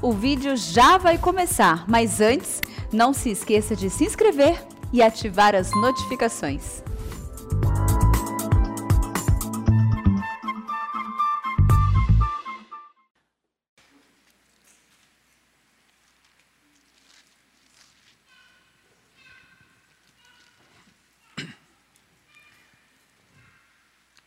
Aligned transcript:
O 0.00 0.12
vídeo 0.12 0.56
já 0.56 0.96
vai 0.96 1.18
começar, 1.18 1.84
mas 1.88 2.20
antes, 2.20 2.60
não 2.92 3.12
se 3.12 3.30
esqueça 3.30 3.74
de 3.74 3.90
se 3.90 4.04
inscrever 4.04 4.64
e 4.92 5.02
ativar 5.02 5.56
as 5.56 5.72
notificações. 5.72 6.84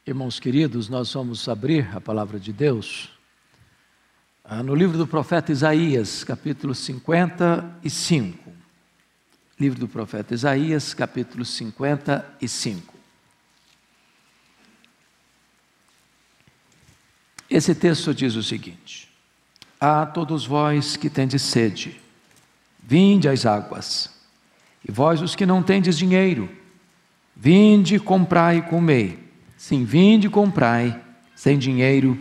Irmãos 0.06 0.38
queridos, 0.38 0.90
nós 0.90 1.14
vamos 1.14 1.48
abrir 1.48 1.96
a 1.96 2.02
palavra 2.02 2.38
de 2.38 2.52
Deus 2.52 3.21
no 4.62 4.76
livro 4.76 4.98
do 4.98 5.08
profeta 5.08 5.50
Isaías, 5.50 6.26
capítulo 6.26 6.76
55. 6.76 8.52
Livro 9.58 9.80
do 9.80 9.88
profeta 9.88 10.34
Isaías, 10.34 10.94
capítulo 10.94 11.46
55. 11.46 12.94
Esse 17.50 17.74
texto 17.74 18.14
diz 18.14 18.36
o 18.36 18.44
seguinte: 18.44 19.08
A 19.80 20.06
todos 20.06 20.46
vós 20.46 20.98
que 20.98 21.10
tendes 21.10 21.42
sede, 21.42 22.02
vinde 22.84 23.30
às 23.30 23.46
águas, 23.46 24.10
e 24.86 24.92
vós 24.92 25.22
os 25.22 25.34
que 25.34 25.46
não 25.46 25.64
tendes 25.64 25.98
dinheiro, 25.98 26.50
vinde, 27.34 27.98
comprai 28.00 28.58
e 28.58 28.62
comei. 28.64 29.32
Sim, 29.58 29.86
vinde 29.86 30.30
comprai, 30.30 31.02
sem 31.36 31.58
dinheiro 31.58 32.20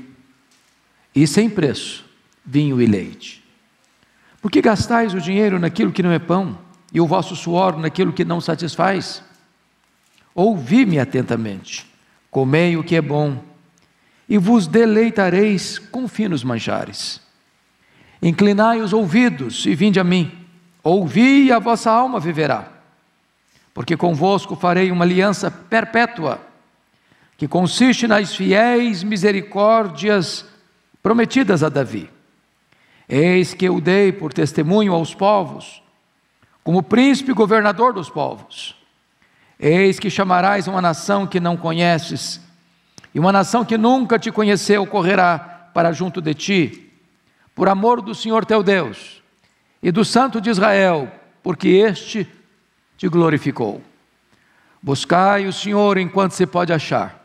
e 1.12 1.27
sem 1.27 1.50
preço, 1.50 2.09
vinho 2.50 2.82
e 2.82 2.86
leite. 2.86 3.45
Por 4.42 4.50
que 4.50 4.60
gastais 4.60 5.14
o 5.14 5.20
dinheiro 5.20 5.58
naquilo 5.60 5.92
que 5.92 6.02
não 6.02 6.10
é 6.10 6.18
pão, 6.18 6.58
e 6.92 7.00
o 7.00 7.06
vosso 7.06 7.36
suor 7.36 7.78
naquilo 7.78 8.12
que 8.12 8.25
não 8.25 8.41
satisfaz? 8.41 9.22
Ouvi-me 10.34 10.98
atentamente, 10.98 11.86
comei 12.30 12.77
o 12.77 12.83
que 12.83 12.97
é 12.97 13.00
bom, 13.00 13.41
e 14.28 14.36
vos 14.36 14.66
deleitareis 14.66 15.78
com 15.78 16.08
finos 16.08 16.42
manjares. 16.42 17.20
Inclinai 18.20 18.80
os 18.80 18.92
ouvidos 18.92 19.64
e 19.66 19.75
vinde 19.75 20.00
a 20.00 20.05
mim, 20.05 20.32
ouvi 20.82 21.44
e 21.44 21.53
a 21.53 21.58
vossa 21.60 21.91
alma 21.91 22.19
viverá, 22.19 22.69
porque 23.72 23.97
convosco 23.97 24.56
farei 24.56 24.91
uma 24.91 25.05
aliança 25.05 25.50
perpétua 25.50 26.41
que 27.36 27.47
consiste 27.47 28.06
nas 28.06 28.34
fiéis 28.34 29.03
misericórdias 29.03 30.44
prometidas 31.03 31.62
a 31.62 31.69
Davi. 31.69 32.10
Eis 33.11 33.53
que 33.53 33.64
eu 33.64 33.80
dei 33.80 34.12
por 34.12 34.33
testemunho 34.33 34.94
aos 34.94 35.14
povos, 35.14 35.83
como 36.62 36.83
príncipe 36.83 37.33
governador 37.33 37.92
dos 37.92 38.08
povos. 38.08 38.77
Eis 39.58 39.98
que 39.98 40.08
chamarás 40.08 40.69
uma 40.69 40.80
nação 40.80 41.27
que 41.27 41.41
não 41.41 41.56
conheces, 41.56 42.41
e 43.12 43.19
uma 43.19 43.33
nação 43.33 43.64
que 43.64 43.77
nunca 43.77 44.19
te 44.19 44.31
conheceu 44.31 44.86
correrá 44.86 45.38
para 45.75 45.92
junto 45.92 46.20
de 46.20 46.33
ti, 46.33 46.92
por 47.55 47.69
amor 47.69 48.00
do 48.00 48.14
Senhor 48.14 48.47
teu 48.47 48.62
Deus 48.62 49.20
e 49.83 49.91
do 49.91 50.05
Santo 50.05 50.41
de 50.41 50.48
Israel, 50.48 51.11
porque 51.42 51.69
este 51.69 52.28
te 52.97 53.08
glorificou. 53.08 53.83
Buscai 54.81 55.47
o 55.47 55.53
Senhor 55.53 55.98
enquanto 55.98 56.33
se 56.33 56.47
pode 56.47 56.72
achar 56.72 57.20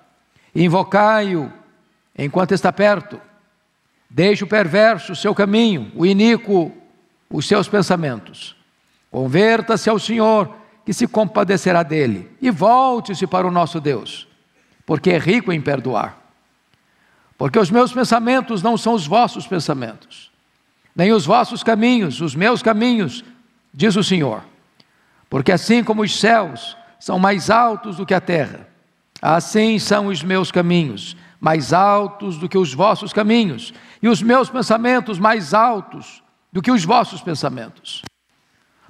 invocai-o 0.55 1.51
enquanto 2.17 2.53
está 2.53 2.71
perto. 2.71 3.19
Deixe 4.09 4.43
o 4.43 4.47
perverso 4.47 5.13
o 5.13 5.15
seu 5.15 5.33
caminho, 5.33 5.91
o 5.95 6.05
iníquo 6.05 6.71
os 7.29 7.47
seus 7.47 7.67
pensamentos. 7.67 8.55
Converta-se 9.11 9.89
ao 9.89 9.99
Senhor, 9.99 10.55
que 10.85 10.93
se 10.93 11.07
compadecerá 11.07 11.83
dele, 11.83 12.29
e 12.41 12.51
volte-se 12.51 13.25
para 13.25 13.47
o 13.47 13.51
nosso 13.51 13.79
Deus, 13.79 14.27
porque 14.85 15.09
é 15.11 15.17
rico 15.17 15.51
em 15.51 15.59
perdoar. 15.59 16.21
Porque 17.37 17.57
os 17.57 17.71
meus 17.71 17.91
pensamentos 17.91 18.61
não 18.61 18.77
são 18.77 18.93
os 18.93 19.07
vossos 19.07 19.47
pensamentos, 19.47 20.31
nem 20.95 21.11
os 21.11 21.25
vossos 21.25 21.63
caminhos, 21.63 22.21
os 22.21 22.35
meus 22.35 22.61
caminhos, 22.61 23.25
diz 23.73 23.95
o 23.95 24.03
Senhor. 24.03 24.43
Porque 25.29 25.51
assim 25.51 25.83
como 25.83 26.03
os 26.03 26.17
céus 26.19 26.77
são 26.99 27.17
mais 27.17 27.49
altos 27.49 27.97
do 27.97 28.05
que 28.05 28.13
a 28.13 28.21
terra, 28.21 28.67
Assim 29.21 29.79
são 29.79 30.05
os 30.05 30.21
meus 30.21 30.51
caminhos, 30.51 31.17
mais 31.39 31.73
altos 31.73 32.37
do 32.37 32.47
que 32.47 32.59
os 32.59 32.73
vossos 32.73 33.11
caminhos, 33.11 33.73
e 34.05 34.07
os 34.07 34.21
meus 34.21 34.49
pensamentos 34.49 35.17
mais 35.17 35.51
altos 35.51 36.23
do 36.51 36.61
que 36.61 36.69
os 36.69 36.85
vossos 36.85 37.21
pensamentos. 37.21 38.03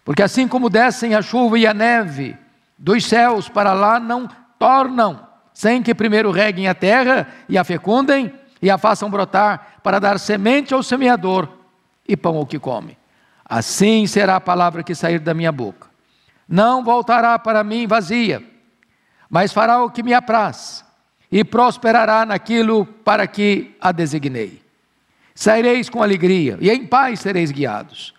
Porque 0.03 0.21
assim 0.21 0.47
como 0.47 0.69
descem 0.69 1.15
a 1.15 1.21
chuva 1.21 1.57
e 1.57 1.65
a 1.65 1.73
neve 1.73 2.35
dos 2.77 3.05
céus 3.05 3.47
para 3.47 3.71
lá, 3.71 3.97
não 3.97 4.27
tornam, 4.59 5.25
sem 5.53 5.81
que 5.81 5.95
primeiro 5.95 6.31
reguem 6.31 6.67
a 6.67 6.75
terra 6.75 7.29
e 7.47 7.57
a 7.57 7.63
fecundem 7.63 8.33
e 8.61 8.69
a 8.69 8.77
façam 8.77 9.09
brotar, 9.09 9.79
para 9.81 9.99
dar 9.99 10.19
semente 10.19 10.73
ao 10.73 10.83
semeador 10.83 11.47
e 12.05 12.17
pão 12.17 12.35
ao 12.35 12.45
que 12.45 12.59
come. 12.59 12.97
Assim 13.45 14.05
será 14.07 14.35
a 14.35 14.41
palavra 14.41 14.83
que 14.83 14.93
sair 14.93 15.19
da 15.19 15.33
minha 15.33 15.51
boca. 15.51 15.87
Não 16.47 16.83
voltará 16.83 17.39
para 17.39 17.63
mim 17.63 17.87
vazia 17.87 18.43
mas 19.29 19.51
fará 19.51 19.83
o 19.83 19.89
que 19.89 20.03
me 20.03 20.13
apraz, 20.13 20.85
e 21.31 21.43
prosperará 21.43 22.25
naquilo 22.25 22.85
para 22.85 23.27
que 23.27 23.75
a 23.81 23.91
designei. 23.91 24.64
Saireis 25.35 25.89
com 25.89 26.01
alegria, 26.01 26.57
e 26.61 26.71
em 26.71 26.87
paz 26.87 27.19
sereis 27.19 27.51
guiados. 27.51 28.13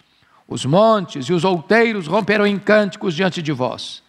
Os 0.46 0.66
montes 0.66 1.26
e 1.26 1.32
os 1.32 1.44
outeiros 1.44 2.06
romperão 2.06 2.46
em 2.46 2.58
cânticos 2.58 3.14
diante 3.14 3.40
de 3.40 3.50
vós, 3.52 4.02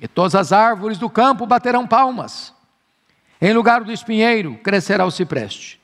e 0.00 0.08
todas 0.08 0.34
as 0.34 0.50
árvores 0.50 0.96
do 0.96 1.10
campo 1.10 1.46
baterão 1.46 1.86
palmas. 1.86 2.54
Em 3.40 3.52
lugar 3.52 3.84
do 3.84 3.92
espinheiro 3.92 4.58
crescerá 4.62 5.04
o 5.04 5.10
cipreste, 5.10 5.78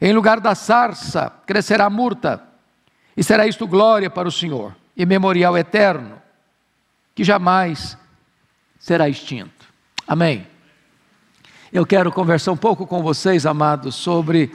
em 0.00 0.12
lugar 0.14 0.40
da 0.40 0.54
sarça 0.54 1.30
crescerá 1.46 1.84
a 1.84 1.90
murta, 1.90 2.42
e 3.14 3.22
será 3.22 3.46
isto 3.46 3.66
glória 3.66 4.08
para 4.08 4.26
o 4.26 4.32
Senhor, 4.32 4.74
e 4.96 5.04
memorial 5.04 5.58
eterno, 5.58 6.20
que 7.14 7.22
jamais 7.22 7.98
será 8.78 9.08
extinto. 9.08 9.66
Amém. 10.06 10.46
Eu 11.70 11.84
quero 11.84 12.10
conversar 12.10 12.52
um 12.52 12.56
pouco 12.56 12.86
com 12.86 13.02
vocês, 13.02 13.44
amados, 13.44 13.94
sobre 13.94 14.50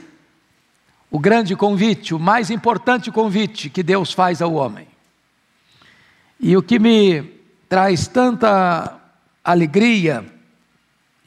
o 1.14 1.18
grande 1.20 1.54
convite, 1.54 2.12
o 2.12 2.18
mais 2.18 2.50
importante 2.50 3.08
convite 3.08 3.70
que 3.70 3.84
Deus 3.84 4.12
faz 4.12 4.42
ao 4.42 4.52
homem. 4.54 4.88
E 6.40 6.56
o 6.56 6.62
que 6.62 6.76
me 6.76 7.22
traz 7.68 8.08
tanta 8.08 9.00
alegria 9.44 10.26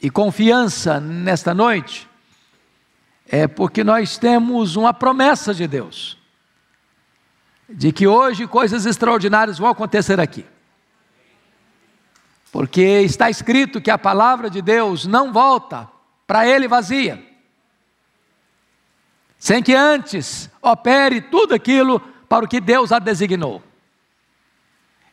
e 0.02 0.10
confiança 0.10 1.00
nesta 1.00 1.54
noite 1.54 2.06
é 3.26 3.48
porque 3.48 3.82
nós 3.82 4.18
temos 4.18 4.76
uma 4.76 4.92
promessa 4.92 5.54
de 5.54 5.66
Deus, 5.66 6.18
de 7.66 7.90
que 7.90 8.06
hoje 8.06 8.46
coisas 8.46 8.84
extraordinárias 8.84 9.58
vão 9.58 9.70
acontecer 9.70 10.20
aqui. 10.20 10.44
Porque 12.52 12.82
está 12.82 13.30
escrito 13.30 13.80
que 13.80 13.90
a 13.90 13.96
palavra 13.96 14.50
de 14.50 14.60
Deus 14.60 15.06
não 15.06 15.32
volta 15.32 15.88
para 16.26 16.46
ele 16.46 16.68
vazia, 16.68 17.26
sem 19.38 19.62
que 19.62 19.74
antes 19.74 20.50
opere 20.60 21.20
tudo 21.20 21.54
aquilo 21.54 22.00
para 22.28 22.44
o 22.44 22.48
que 22.48 22.60
Deus 22.60 22.92
a 22.92 22.98
designou. 22.98 23.62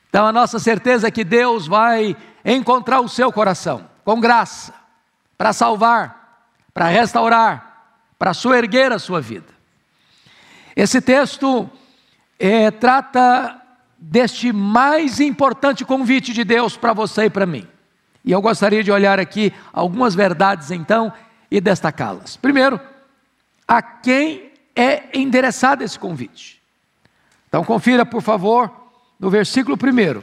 Então 0.10 0.26
a 0.26 0.32
nossa 0.32 0.60
certeza 0.60 1.08
é 1.08 1.12
que 1.12 1.24
Deus 1.24 1.68
vai 1.68 2.16
encontrar 2.44 3.02
o 3.02 3.10
seu 3.10 3.32
coração 3.32 3.88
com 4.04 4.20
graça, 4.20 4.74
para 5.38 5.52
salvar, 5.52 6.46
para 6.74 6.88
restaurar, 6.88 7.98
para 8.18 8.34
soerguer 8.34 8.92
a 8.92 9.00
sua 9.00 9.20
vida. 9.20 9.54
Esse 10.76 11.02
texto 11.02 11.70
é, 12.40 12.70
trata 12.72 13.62
deste 13.98 14.52
mais 14.52 15.20
importante 15.20 15.86
convite 15.86 16.34
de 16.34 16.44
Deus 16.44 16.78
para 16.78 16.94
você 16.94 17.26
e 17.26 17.30
para 17.30 17.46
mim. 17.46 17.68
E 18.24 18.32
eu 18.32 18.42
gostaria 18.42 18.84
de 18.84 18.92
olhar 18.92 19.20
aqui 19.20 19.54
algumas 19.72 20.16
verdades 20.16 20.72
então 20.72 21.12
e 21.50 21.62
destacá-las. 21.62 22.38
Primeiro, 22.38 22.80
a 23.68 23.82
quem 23.82 24.52
é 24.76 25.18
endereçado 25.18 25.84
esse 25.84 25.98
convite? 25.98 26.62
Então 27.48 27.64
confira, 27.64 28.06
por 28.06 28.22
favor, 28.22 28.72
no 29.20 29.30
versículo 29.30 29.78
1. 29.78 30.22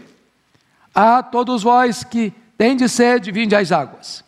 A 0.94 1.22
todos 1.22 1.62
vós 1.62 2.04
que 2.04 2.32
tendes 2.56 2.92
sede, 2.92 3.32
vinde 3.32 3.56
às 3.56 3.72
águas. 3.72 4.24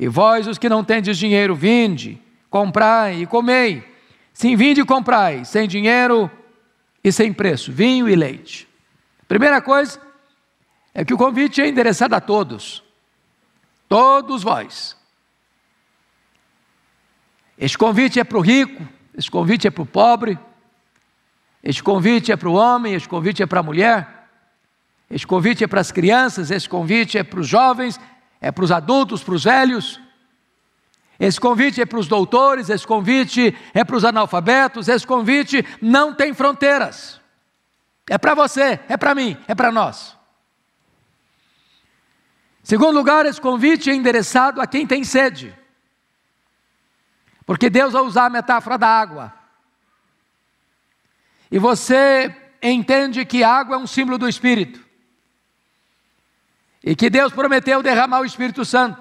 E 0.00 0.08
vós, 0.08 0.46
os 0.46 0.58
que 0.58 0.68
não 0.68 0.82
tendes 0.82 1.18
dinheiro, 1.18 1.54
vinde, 1.54 2.20
comprai 2.48 3.22
e 3.22 3.26
comei. 3.26 3.84
Sim, 4.32 4.56
vinde 4.56 4.80
e 4.80 4.84
comprai, 4.84 5.44
sem 5.44 5.68
dinheiro 5.68 6.30
e 7.02 7.12
sem 7.12 7.32
preço, 7.32 7.72
vinho 7.72 8.08
e 8.08 8.14
leite. 8.14 8.68
Primeira 9.26 9.60
coisa 9.60 10.00
é 10.94 11.04
que 11.04 11.14
o 11.14 11.18
convite 11.18 11.60
é 11.60 11.68
endereçado 11.68 12.14
a 12.14 12.20
todos, 12.20 12.82
todos 13.88 14.42
vós. 14.42 14.96
Este 17.58 17.76
convite 17.76 18.20
é 18.20 18.24
para 18.24 18.38
o 18.38 18.40
rico, 18.40 18.86
este 19.16 19.30
convite 19.30 19.66
é 19.66 19.70
para 19.70 19.82
o 19.82 19.86
pobre, 19.86 20.38
Este 21.62 21.82
convite 21.82 22.30
é 22.30 22.36
para 22.36 22.48
o 22.48 22.54
homem, 22.54 22.94
este 22.94 23.08
convite 23.08 23.42
é 23.42 23.46
para 23.46 23.60
a 23.60 23.62
mulher, 23.62 24.28
este 25.10 25.26
convite 25.26 25.64
é 25.64 25.66
para 25.66 25.80
as 25.80 25.90
crianças, 25.90 26.50
este 26.50 26.68
convite 26.68 27.18
é 27.18 27.22
para 27.24 27.40
os 27.40 27.48
jovens, 27.48 27.98
é 28.40 28.52
para 28.52 28.64
os 28.64 28.70
adultos, 28.70 29.22
para 29.22 29.34
os 29.34 29.44
velhos. 29.44 30.00
Esse 31.18 31.40
convite 31.40 31.80
é 31.80 31.86
para 31.86 31.98
os 31.98 32.06
doutores, 32.06 32.70
esse 32.70 32.86
convite 32.86 33.56
é 33.74 33.82
para 33.82 33.96
os 33.96 34.04
analfabetos, 34.04 34.86
esse 34.86 35.04
convite 35.04 35.66
não 35.82 36.14
tem 36.14 36.32
fronteiras. 36.32 37.20
É 38.08 38.16
para 38.16 38.34
você, 38.34 38.78
é 38.88 38.96
para 38.96 39.14
mim, 39.14 39.36
é 39.48 39.54
para 39.54 39.72
nós. 39.72 40.16
Segundo 42.62 42.96
lugar, 42.96 43.26
esse 43.26 43.40
convite 43.40 43.90
é 43.90 43.94
endereçado 43.94 44.60
a 44.60 44.66
quem 44.66 44.86
tem 44.86 45.02
sede. 45.02 45.57
Porque 47.48 47.70
Deus 47.70 47.94
vai 47.94 48.02
usar 48.02 48.26
a 48.26 48.30
metáfora 48.30 48.76
da 48.76 48.86
água. 48.86 49.32
E 51.50 51.58
você 51.58 52.36
entende 52.62 53.24
que 53.24 53.42
água 53.42 53.76
é 53.76 53.78
um 53.78 53.86
símbolo 53.86 54.18
do 54.18 54.28
Espírito. 54.28 54.84
E 56.84 56.94
que 56.94 57.08
Deus 57.08 57.32
prometeu 57.32 57.82
derramar 57.82 58.20
o 58.20 58.26
Espírito 58.26 58.66
Santo. 58.66 59.00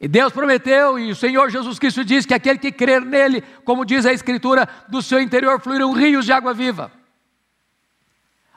E 0.00 0.08
Deus 0.08 0.32
prometeu, 0.32 0.98
e 0.98 1.10
o 1.10 1.14
Senhor 1.14 1.50
Jesus 1.50 1.78
Cristo 1.78 2.02
diz 2.06 2.24
que 2.24 2.32
aquele 2.32 2.58
que 2.58 2.72
crer 2.72 3.02
nele, 3.02 3.42
como 3.66 3.84
diz 3.84 4.06
a 4.06 4.12
Escritura, 4.14 4.66
do 4.88 5.02
seu 5.02 5.20
interior 5.20 5.60
fluirão 5.60 5.92
rios 5.92 6.24
de 6.24 6.32
água 6.32 6.54
viva. 6.54 6.90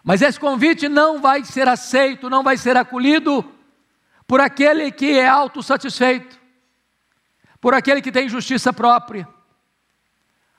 Mas 0.01 0.21
esse 0.21 0.39
convite 0.39 0.87
não 0.87 1.19
vai 1.19 1.43
ser 1.43 1.67
aceito, 1.67 2.29
não 2.29 2.43
vai 2.43 2.55
ser 2.55 2.77
acolhido 2.77 3.43
por 4.25 4.39
aquele 4.39 4.89
que 4.89 5.19
é 5.19 5.27
autossatisfeito, 5.27 6.44
por 7.65 7.73
aquele 7.73 7.99
que 7.99 8.11
tem 8.11 8.29
justiça 8.29 8.71
própria, 8.71 9.27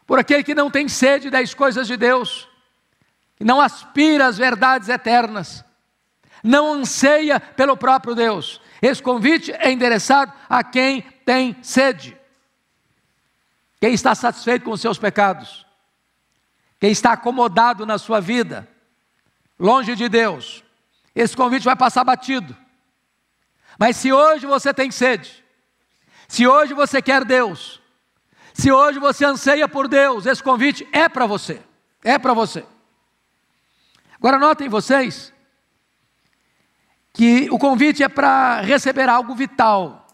por 0.04 0.18
aquele 0.18 0.42
que 0.42 0.56
não 0.56 0.68
tem 0.68 0.88
sede 0.88 1.30
das 1.30 1.54
coisas 1.54 1.86
de 1.86 1.96
Deus, 1.96 2.48
que 3.36 3.44
não 3.44 3.60
aspira 3.60 4.26
às 4.26 4.36
verdades 4.36 4.88
eternas, 4.88 5.64
não 6.42 6.72
anseia 6.72 7.38
pelo 7.38 7.76
próprio 7.76 8.12
Deus. 8.12 8.60
Esse 8.82 9.00
convite 9.00 9.52
é 9.52 9.70
endereçado 9.70 10.32
a 10.48 10.64
quem 10.64 11.00
tem 11.24 11.56
sede, 11.62 12.18
quem 13.80 13.94
está 13.94 14.12
satisfeito 14.12 14.64
com 14.64 14.72
os 14.72 14.80
seus 14.80 14.98
pecados, 14.98 15.64
quem 16.80 16.90
está 16.90 17.12
acomodado 17.12 17.86
na 17.86 17.98
sua 17.98 18.20
vida, 18.20 18.68
longe 19.56 19.94
de 19.94 20.08
Deus. 20.08 20.64
Esse 21.14 21.36
convite 21.36 21.66
vai 21.66 21.76
passar 21.76 22.02
batido. 22.02 22.56
Mas 23.78 23.96
se 23.96 24.12
hoje 24.12 24.44
você 24.44 24.74
tem 24.74 24.90
sede, 24.90 25.45
se 26.28 26.46
hoje 26.46 26.74
você 26.74 27.00
quer 27.00 27.24
Deus, 27.24 27.80
se 28.52 28.72
hoje 28.72 28.98
você 28.98 29.24
anseia 29.24 29.68
por 29.68 29.86
Deus, 29.86 30.26
esse 30.26 30.42
convite 30.42 30.86
é 30.92 31.08
para 31.08 31.26
você. 31.26 31.60
É 32.02 32.18
para 32.18 32.32
você. 32.32 32.64
Agora 34.14 34.38
notem 34.38 34.68
vocês 34.68 35.32
que 37.12 37.48
o 37.50 37.58
convite 37.58 38.02
é 38.02 38.08
para 38.08 38.60
receber 38.60 39.08
algo 39.08 39.34
vital. 39.34 40.06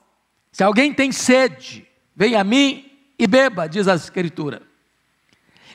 Se 0.50 0.62
alguém 0.62 0.92
tem 0.92 1.12
sede, 1.12 1.86
venha 2.14 2.40
a 2.40 2.44
mim 2.44 2.90
e 3.18 3.26
beba, 3.26 3.68
diz 3.68 3.88
a 3.88 3.94
Escritura. 3.94 4.62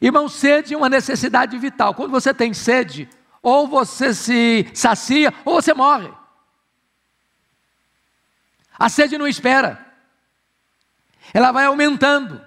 Irmão, 0.01 0.29
sede 0.29 0.73
é 0.73 0.77
uma 0.77 0.89
necessidade 0.89 1.57
vital. 1.57 1.93
Quando 1.93 2.11
você 2.11 2.33
tem 2.33 2.53
sede, 2.53 3.09
ou 3.41 3.67
você 3.67 4.13
se 4.13 4.69
sacia, 4.73 5.33
ou 5.45 5.61
você 5.61 5.73
morre. 5.73 6.11
A 8.77 8.89
sede 8.89 9.17
não 9.17 9.27
espera, 9.27 9.86
ela 11.33 11.51
vai 11.51 11.65
aumentando, 11.65 12.45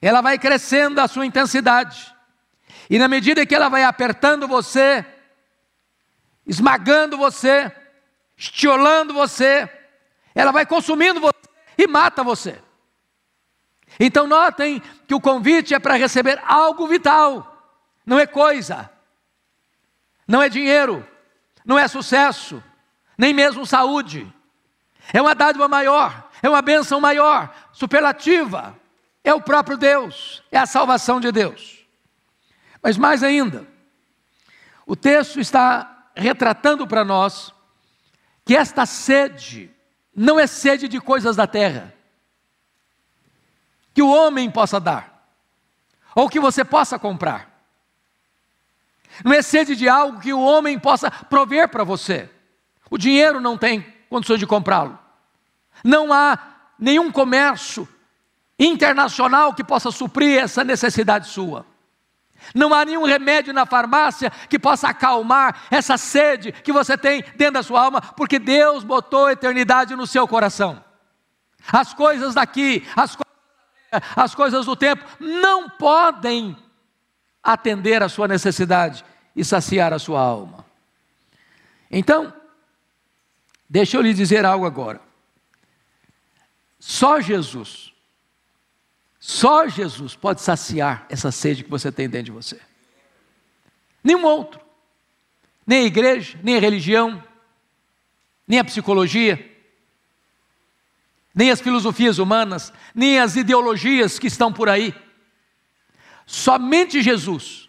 ela 0.00 0.20
vai 0.20 0.38
crescendo 0.38 1.00
a 1.00 1.08
sua 1.08 1.26
intensidade, 1.26 2.14
e 2.88 2.98
na 2.98 3.08
medida 3.08 3.46
que 3.46 3.54
ela 3.54 3.68
vai 3.68 3.84
apertando 3.84 4.46
você, 4.46 5.04
esmagando 6.46 7.16
você, 7.16 7.72
estiolando 8.36 9.14
você, 9.14 9.68
ela 10.34 10.52
vai 10.52 10.66
consumindo 10.66 11.20
você 11.20 11.48
e 11.78 11.86
mata 11.86 12.22
você. 12.22 12.60
Então 13.98 14.26
notem 14.26 14.82
que 15.06 15.14
o 15.14 15.20
convite 15.20 15.74
é 15.74 15.78
para 15.78 15.94
receber 15.94 16.42
algo 16.46 16.86
vital, 16.86 17.74
não 18.04 18.18
é 18.18 18.26
coisa, 18.26 18.90
não 20.26 20.42
é 20.42 20.48
dinheiro, 20.48 21.06
não 21.64 21.78
é 21.78 21.88
sucesso, 21.88 22.62
nem 23.16 23.32
mesmo 23.32 23.64
saúde. 23.64 24.30
É 25.12 25.20
uma 25.22 25.34
dádiva 25.34 25.68
maior, 25.68 26.23
é 26.44 26.50
uma 26.50 26.60
bênção 26.60 27.00
maior, 27.00 27.54
superlativa. 27.72 28.78
É 29.24 29.32
o 29.32 29.40
próprio 29.40 29.78
Deus, 29.78 30.42
é 30.52 30.58
a 30.58 30.66
salvação 30.66 31.18
de 31.18 31.32
Deus. 31.32 31.86
Mas 32.82 32.98
mais 32.98 33.22
ainda, 33.22 33.66
o 34.84 34.94
texto 34.94 35.40
está 35.40 36.10
retratando 36.14 36.86
para 36.86 37.02
nós 37.02 37.54
que 38.44 38.54
esta 38.54 38.84
sede 38.84 39.74
não 40.14 40.38
é 40.38 40.46
sede 40.46 40.86
de 40.86 41.00
coisas 41.00 41.34
da 41.34 41.46
terra, 41.46 41.94
que 43.94 44.02
o 44.02 44.10
homem 44.10 44.50
possa 44.50 44.78
dar, 44.78 45.26
ou 46.14 46.28
que 46.28 46.38
você 46.38 46.62
possa 46.62 46.98
comprar. 46.98 47.50
Não 49.24 49.32
é 49.32 49.40
sede 49.40 49.74
de 49.74 49.88
algo 49.88 50.20
que 50.20 50.34
o 50.34 50.42
homem 50.42 50.78
possa 50.78 51.10
prover 51.10 51.70
para 51.70 51.84
você. 51.84 52.28
O 52.90 52.98
dinheiro 52.98 53.40
não 53.40 53.56
tem 53.56 53.80
condições 54.10 54.38
de 54.38 54.46
comprá-lo. 54.46 55.03
Não 55.84 56.10
há 56.10 56.38
nenhum 56.78 57.12
comércio 57.12 57.86
internacional 58.58 59.52
que 59.52 59.62
possa 59.62 59.90
suprir 59.90 60.42
essa 60.42 60.64
necessidade 60.64 61.28
sua. 61.28 61.66
Não 62.54 62.74
há 62.74 62.84
nenhum 62.84 63.04
remédio 63.04 63.52
na 63.52 63.64
farmácia 63.66 64.30
que 64.48 64.58
possa 64.58 64.88
acalmar 64.88 65.66
essa 65.70 65.96
sede 65.96 66.52
que 66.52 66.72
você 66.72 66.96
tem 66.96 67.22
dentro 67.36 67.54
da 67.54 67.62
sua 67.62 67.82
alma, 67.82 68.00
porque 68.00 68.38
Deus 68.38 68.82
botou 68.82 69.26
a 69.26 69.32
eternidade 69.32 69.94
no 69.94 70.06
seu 70.06 70.26
coração. 70.26 70.82
As 71.70 71.94
coisas 71.94 72.34
daqui, 72.34 72.86
as, 72.96 73.14
co 73.16 73.24
as 74.16 74.34
coisas 74.34 74.66
do 74.66 74.76
tempo, 74.76 75.04
não 75.20 75.70
podem 75.70 76.56
atender 77.42 78.02
a 78.02 78.08
sua 78.08 78.26
necessidade 78.26 79.04
e 79.36 79.44
saciar 79.44 79.92
a 79.92 79.98
sua 79.98 80.20
alma. 80.20 80.64
Então, 81.90 82.32
deixa 83.68 83.96
eu 83.96 84.02
lhe 84.02 84.12
dizer 84.12 84.44
algo 84.44 84.66
agora. 84.66 85.00
Só 86.86 87.18
Jesus 87.18 87.94
só 89.26 89.66
Jesus 89.66 90.14
pode 90.14 90.42
saciar 90.42 91.06
essa 91.08 91.32
sede 91.32 91.64
que 91.64 91.70
você 91.70 91.90
tem 91.90 92.10
dentro 92.10 92.26
de 92.26 92.30
você. 92.32 92.60
Nenhum 94.02 94.22
outro. 94.22 94.60
Nem 95.66 95.84
a 95.84 95.86
igreja, 95.86 96.38
nem 96.42 96.58
a 96.58 96.60
religião, 96.60 97.24
nem 98.46 98.58
a 98.58 98.64
psicologia, 98.64 99.50
nem 101.34 101.50
as 101.50 101.62
filosofias 101.62 102.18
humanas, 102.18 102.70
nem 102.94 103.18
as 103.18 103.34
ideologias 103.34 104.18
que 104.18 104.26
estão 104.26 104.52
por 104.52 104.68
aí. 104.68 104.94
Somente 106.26 107.00
Jesus. 107.00 107.66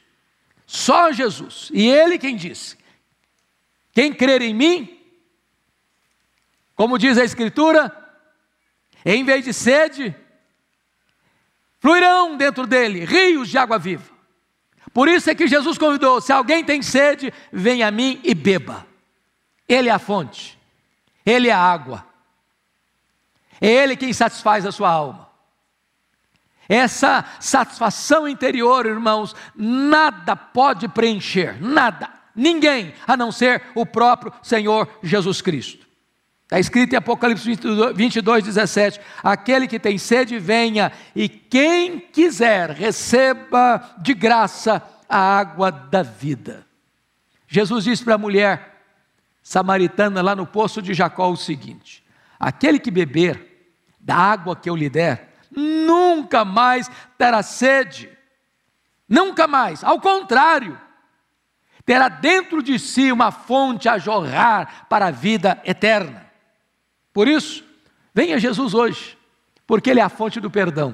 Só 0.67 1.13
Jesus. 1.13 1.71
E 1.73 1.87
Ele 1.87 2.19
quem 2.19 2.35
disse: 2.35 2.77
quem 3.93 4.13
crer 4.13 4.41
em 4.41 4.53
mim, 4.53 4.99
como 6.75 6.99
diz 6.99 7.17
a 7.17 7.23
Escritura, 7.23 8.04
em 9.05 9.23
vez 9.23 9.45
de 9.45 9.53
sede, 9.53 10.15
fluirão 11.79 12.35
dentro 12.35 12.65
dele 12.65 13.05
rios 13.05 13.49
de 13.49 13.57
água 13.57 13.77
viva. 13.77 14.15
Por 14.91 15.07
isso 15.07 15.29
é 15.29 15.35
que 15.35 15.47
Jesus 15.47 15.77
convidou: 15.77 16.19
se 16.19 16.33
alguém 16.33 16.63
tem 16.63 16.81
sede, 16.81 17.31
venha 17.51 17.87
a 17.87 17.91
mim 17.91 18.19
e 18.23 18.33
beba. 18.33 18.85
Ele 19.69 19.89
é 19.89 19.91
a 19.91 19.99
fonte, 19.99 20.57
ele 21.25 21.49
é 21.49 21.53
a 21.53 21.59
água, 21.59 22.05
é 23.61 23.67
ele 23.67 23.95
quem 23.95 24.13
satisfaz 24.13 24.65
a 24.65 24.71
sua 24.71 24.89
alma. 24.89 25.25
Essa 26.67 27.23
satisfação 27.39 28.27
interior, 28.27 28.87
irmãos, 28.87 29.35
nada 29.55 30.35
pode 30.35 30.87
preencher, 30.87 31.61
nada, 31.61 32.09
ninguém, 32.35 32.93
a 33.07 33.15
não 33.15 33.31
ser 33.31 33.61
o 33.75 33.85
próprio 33.85 34.33
Senhor 34.41 34.87
Jesus 35.03 35.41
Cristo. 35.41 35.84
Está 36.45 36.59
escrito 36.59 36.93
em 36.93 36.97
Apocalipse 36.97 37.57
22, 37.95 38.43
17: 38.43 39.01
Aquele 39.23 39.67
que 39.67 39.79
tem 39.79 39.97
sede, 39.97 40.37
venha, 40.37 40.91
e 41.15 41.27
quem 41.27 41.99
quiser, 41.99 42.69
receba 42.69 43.95
de 43.97 44.13
graça 44.13 44.81
a 45.09 45.17
água 45.17 45.71
da 45.71 46.03
vida. 46.03 46.65
Jesus 47.47 47.83
disse 47.83 48.03
para 48.03 48.13
a 48.13 48.19
mulher 48.19 48.83
samaritana 49.41 50.21
lá 50.21 50.35
no 50.35 50.45
poço 50.45 50.83
de 50.83 50.93
Jacó 50.93 51.31
o 51.31 51.37
seguinte: 51.37 52.05
Aquele 52.39 52.77
que 52.77 52.91
beber 52.91 53.73
da 53.99 54.15
água 54.15 54.55
que 54.55 54.69
eu 54.69 54.75
lhe 54.75 54.89
der, 54.89 55.33
nunca 55.49 56.45
mais 56.45 56.91
terá 57.17 57.41
sede, 57.41 58.07
nunca 59.09 59.47
mais, 59.47 59.83
ao 59.83 59.99
contrário, 59.99 60.79
terá 61.83 62.07
dentro 62.07 62.61
de 62.61 62.77
si 62.77 63.11
uma 63.11 63.31
fonte 63.31 63.89
a 63.89 63.97
jorrar 63.97 64.85
para 64.87 65.07
a 65.07 65.11
vida 65.11 65.59
eterna. 65.65 66.24
Por 67.15 67.29
isso, 67.29 67.63
venha 68.13 68.37
Jesus 68.37 68.73
hoje, 68.73 69.17
porque 69.65 69.89
Ele 69.89 70.01
é 70.01 70.03
a 70.03 70.09
fonte 70.09 70.41
do 70.41 70.51
perdão, 70.51 70.93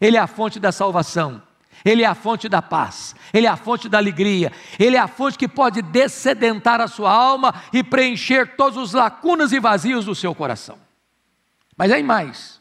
Ele 0.00 0.16
é 0.16 0.20
a 0.20 0.28
fonte 0.28 0.60
da 0.60 0.70
salvação, 0.70 1.42
Ele 1.84 2.04
é 2.04 2.06
a 2.06 2.14
fonte 2.14 2.48
da 2.48 2.62
paz, 2.62 3.16
Ele 3.34 3.48
é 3.48 3.50
a 3.50 3.56
fonte 3.56 3.88
da 3.88 3.98
alegria, 3.98 4.52
Ele 4.78 4.94
é 4.94 5.00
a 5.00 5.08
fonte 5.08 5.36
que 5.36 5.48
pode 5.48 5.82
descedentar 5.82 6.80
a 6.80 6.86
sua 6.86 7.10
alma 7.12 7.52
e 7.72 7.82
preencher 7.82 8.54
todas 8.54 8.78
as 8.78 8.92
lacunas 8.92 9.50
e 9.50 9.58
vazios 9.58 10.04
do 10.04 10.14
seu 10.14 10.32
coração. 10.36 10.78
Mas 11.76 11.90
aí 11.90 12.04
mais. 12.04 12.60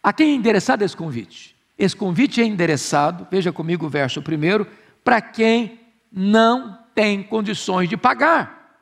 A 0.00 0.12
quem 0.12 0.30
é 0.30 0.34
endereçado 0.36 0.84
esse 0.84 0.96
convite? 0.96 1.56
Esse 1.76 1.96
convite 1.96 2.40
é 2.40 2.44
endereçado, 2.44 3.26
veja 3.28 3.50
comigo 3.50 3.86
o 3.86 3.90
verso 3.90 4.22
primeiro, 4.22 4.68
para 5.02 5.20
quem 5.20 5.80
não 6.12 6.78
tem 6.94 7.24
condições 7.24 7.88
de 7.88 7.96
pagar. 7.96 8.78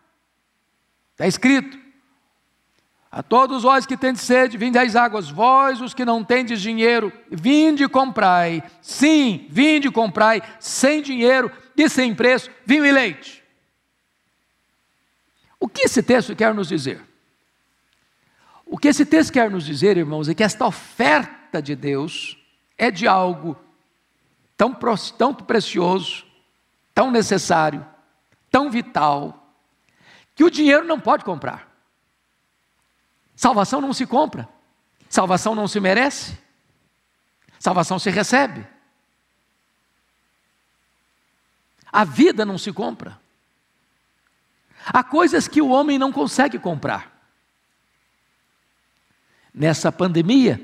Está 1.15 1.27
escrito: 1.27 1.88
a 3.11 3.23
todos 3.23 3.63
vós 3.63 3.87
que 3.87 3.97
tendes 3.97 4.23
sede, 4.23 4.59
vinde 4.59 4.79
às 4.79 4.95
águas, 4.95 5.31
vós 5.31 5.81
os 5.81 5.95
que 5.95 6.05
não 6.05 6.23
tendes 6.23 6.61
dinheiro, 6.61 7.13
vinde 7.31 7.85
e 7.85 7.89
comprai. 7.89 8.63
Sim, 8.83 9.47
vinde 9.49 9.89
e 9.89 9.91
comprai, 9.91 10.43
sem 10.61 11.01
dinheiro 11.01 11.51
e 11.77 11.89
sem 11.89 12.15
preço, 12.15 12.51
vinho 12.67 12.85
e 12.85 12.93
leite. 12.93 13.43
O 15.59 15.69
que 15.69 15.83
esse 15.83 16.03
texto 16.03 16.37
quer 16.37 16.55
nos 16.55 16.69
dizer? 16.69 17.03
O 18.65 18.77
que 18.77 18.89
esse 18.89 19.07
texto 19.07 19.33
quer 19.33 19.51
nos 19.51 19.65
dizer, 19.65 19.97
irmãos, 19.97 20.29
é 20.29 20.35
que 20.35 20.45
esta 20.45 20.67
oferta 20.67 21.63
de 21.63 21.75
Deus 21.75 22.37
é 22.77 22.91
de 22.91 23.09
algo 23.09 23.57
tão, 24.55 24.77
tão 25.17 25.35
precioso, 25.35 26.27
tão 26.95 27.11
necessário, 27.11 27.85
tão 28.51 28.71
vital, 28.71 29.55
que 30.35 30.45
o 30.45 30.51
dinheiro 30.51 30.85
não 30.85 31.01
pode 31.01 31.25
comprar. 31.25 31.68
Salvação 33.39 33.81
não 33.81 33.93
se 33.93 34.05
compra, 34.05 34.49
salvação 35.09 35.55
não 35.55 35.69
se 35.69 35.79
merece, 35.79 36.37
salvação 37.57 37.97
se 37.97 38.11
recebe. 38.11 38.67
A 41.93 42.03
vida 42.03 42.45
não 42.45 42.59
se 42.59 42.73
compra. 42.73 43.17
Há 44.87 45.05
coisas 45.05 45.47
que 45.47 45.63
o 45.63 45.69
homem 45.69 46.01
não 46.01 46.11
consegue 46.11 46.59
comprar. 46.59 47.17
Nessa 49.55 49.93
pandemia, 49.93 50.61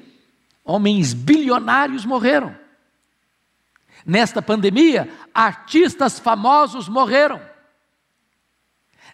homens 0.64 1.14
bilionários 1.14 2.04
morreram. 2.04 2.58
Nesta 4.04 4.42
pandemia, 4.42 5.08
artistas 5.32 6.18
famosos 6.18 6.88
morreram. 6.88 7.40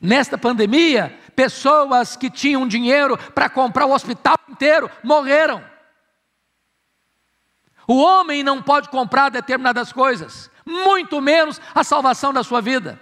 Nesta 0.01 0.39
pandemia, 0.39 1.19
pessoas 1.37 2.17
que 2.17 2.31
tinham 2.31 2.67
dinheiro 2.67 3.19
para 3.35 3.51
comprar 3.51 3.85
o 3.85 3.93
hospital 3.93 4.37
inteiro 4.49 4.91
morreram. 5.05 5.63
O 7.87 8.01
homem 8.01 8.43
não 8.43 8.63
pode 8.63 8.89
comprar 8.89 9.29
determinadas 9.29 9.93
coisas, 9.93 10.51
muito 10.65 11.21
menos 11.21 11.61
a 11.75 11.85
salvação 11.85 12.33
da 12.33 12.43
sua 12.43 12.63
vida. 12.63 12.99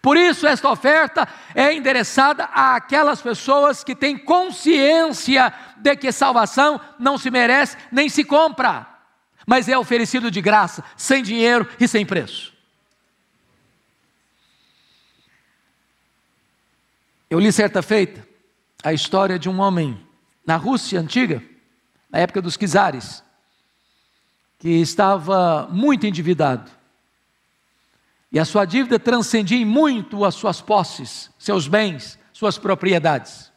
Por 0.00 0.16
isso, 0.16 0.46
esta 0.46 0.70
oferta 0.70 1.28
é 1.54 1.74
endereçada 1.74 2.44
àquelas 2.44 3.20
pessoas 3.20 3.84
que 3.84 3.94
têm 3.94 4.16
consciência 4.16 5.52
de 5.76 5.96
que 5.96 6.12
salvação 6.12 6.80
não 6.98 7.18
se 7.18 7.30
merece 7.30 7.76
nem 7.90 8.08
se 8.08 8.24
compra, 8.24 8.86
mas 9.46 9.68
é 9.68 9.76
oferecido 9.76 10.30
de 10.30 10.40
graça, 10.40 10.82
sem 10.96 11.22
dinheiro 11.22 11.68
e 11.78 11.86
sem 11.86 12.06
preço. 12.06 12.51
Eu 17.32 17.40
li 17.40 17.50
certa 17.50 17.80
feita 17.80 18.28
a 18.84 18.92
história 18.92 19.38
de 19.38 19.48
um 19.48 19.58
homem 19.58 19.98
na 20.44 20.56
Rússia 20.56 21.00
antiga, 21.00 21.42
na 22.10 22.18
época 22.18 22.42
dos 22.42 22.58
czares, 22.58 23.24
que 24.58 24.68
estava 24.68 25.66
muito 25.72 26.06
endividado. 26.06 26.70
E 28.30 28.38
a 28.38 28.44
sua 28.44 28.66
dívida 28.66 28.98
transcendia 28.98 29.64
muito 29.64 30.26
as 30.26 30.34
suas 30.34 30.60
posses, 30.60 31.30
seus 31.38 31.66
bens, 31.66 32.18
suas 32.34 32.58
propriedades. 32.58 33.50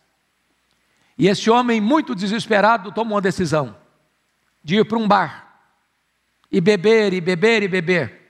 E 1.18 1.28
esse 1.28 1.50
homem, 1.50 1.82
muito 1.82 2.16
desesperado, 2.16 2.94
tomou 2.94 3.16
uma 3.16 3.22
decisão 3.22 3.76
de 4.64 4.78
ir 4.78 4.86
para 4.86 4.98
um 4.98 5.06
bar 5.06 5.60
e 6.50 6.62
beber, 6.62 7.12
e 7.12 7.20
beber, 7.20 7.64
e 7.64 7.68
beber. 7.68 8.22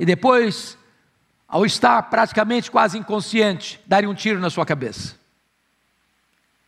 E 0.00 0.04
depois 0.04 0.76
ao 1.54 1.64
estar 1.64 2.02
praticamente 2.10 2.68
quase 2.68 2.98
inconsciente, 2.98 3.80
daria 3.86 4.10
um 4.10 4.14
tiro 4.14 4.40
na 4.40 4.50
sua 4.50 4.66
cabeça. 4.66 5.14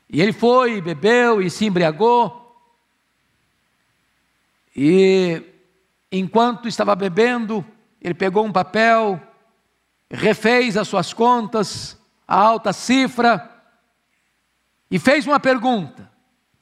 E 0.08 0.22
ele 0.22 0.32
foi, 0.32 0.80
bebeu 0.80 1.42
e 1.42 1.50
se 1.50 1.66
embriagou. 1.66 2.56
E 4.76 5.42
enquanto 6.12 6.68
estava 6.68 6.94
bebendo, 6.94 7.66
ele 8.00 8.14
pegou 8.14 8.46
um 8.46 8.52
papel, 8.52 9.20
refez 10.08 10.76
as 10.76 10.86
suas 10.86 11.12
contas, 11.12 12.00
a 12.28 12.36
alta 12.36 12.72
cifra, 12.72 13.50
e 14.88 15.00
fez 15.00 15.26
uma 15.26 15.40
pergunta: 15.40 16.08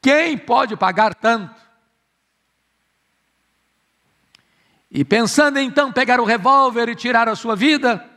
quem 0.00 0.38
pode 0.38 0.78
pagar 0.78 1.14
tanto? 1.14 1.61
E 4.90 5.04
pensando 5.04 5.59
então 5.59 5.93
pegar 5.93 6.21
o 6.21 6.25
revólver 6.25 6.88
e 6.88 6.95
tirar 6.95 7.28
a 7.28 7.37
sua 7.37 7.54
vida, 7.54 8.12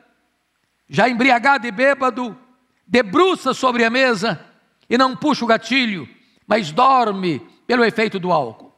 já 0.89 1.09
embriagado 1.09 1.67
e 1.67 1.71
bêbado, 1.71 2.37
debruça 2.85 3.53
sobre 3.53 3.83
a 3.83 3.89
mesa 3.89 4.43
e 4.89 4.97
não 4.97 5.15
puxa 5.15 5.43
o 5.43 5.47
gatilho, 5.47 6.07
mas 6.45 6.71
dorme 6.71 7.39
pelo 7.65 7.83
efeito 7.83 8.19
do 8.19 8.31
álcool. 8.31 8.73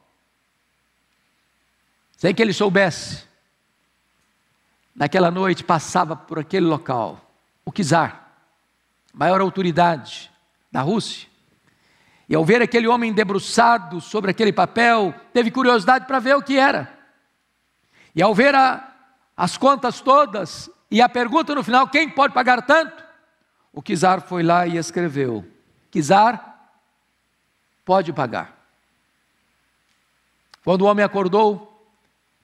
Sem 2.16 2.34
que 2.34 2.42
ele 2.42 2.52
soubesse, 2.52 3.24
naquela 4.94 5.30
noite 5.30 5.64
passava 5.64 6.16
por 6.16 6.38
aquele 6.38 6.66
local 6.66 7.24
o 7.64 7.72
czar, 7.72 8.34
maior 9.14 9.40
autoridade 9.40 10.30
da 10.70 10.82
Rússia, 10.82 11.28
e 12.28 12.34
ao 12.34 12.44
ver 12.44 12.62
aquele 12.62 12.86
homem 12.86 13.12
debruçado 13.12 14.00
sobre 14.00 14.30
aquele 14.30 14.52
papel, 14.52 15.12
teve 15.32 15.50
curiosidade 15.50 16.06
para 16.06 16.20
ver 16.20 16.36
o 16.36 16.42
que 16.42 16.56
era. 16.56 16.96
E 18.14 18.22
ao 18.22 18.32
ver 18.32 18.54
a, 18.54 18.88
as 19.36 19.56
contas 19.56 20.00
todas, 20.00 20.70
e 20.90 21.00
a 21.00 21.08
pergunta 21.08 21.54
no 21.54 21.62
final: 21.62 21.88
quem 21.88 22.08
pode 22.08 22.34
pagar 22.34 22.62
tanto? 22.62 23.04
O 23.72 23.80
Kizar 23.80 24.20
foi 24.22 24.42
lá 24.42 24.66
e 24.66 24.76
escreveu: 24.76 25.46
Kizar 25.90 26.70
pode 27.84 28.12
pagar. 28.12 28.58
Quando 30.64 30.82
o 30.82 30.86
homem 30.86 31.04
acordou, 31.04 31.88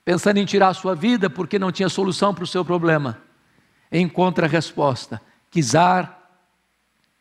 pensando 0.04 0.38
em 0.38 0.44
tirar 0.44 0.68
a 0.68 0.74
sua 0.74 0.94
vida 0.94 1.28
porque 1.28 1.58
não 1.58 1.72
tinha 1.72 1.88
solução 1.88 2.32
para 2.32 2.44
o 2.44 2.46
seu 2.46 2.64
problema, 2.64 3.20
encontra 3.90 4.46
a 4.46 4.48
resposta: 4.48 5.20
Kizar 5.50 6.16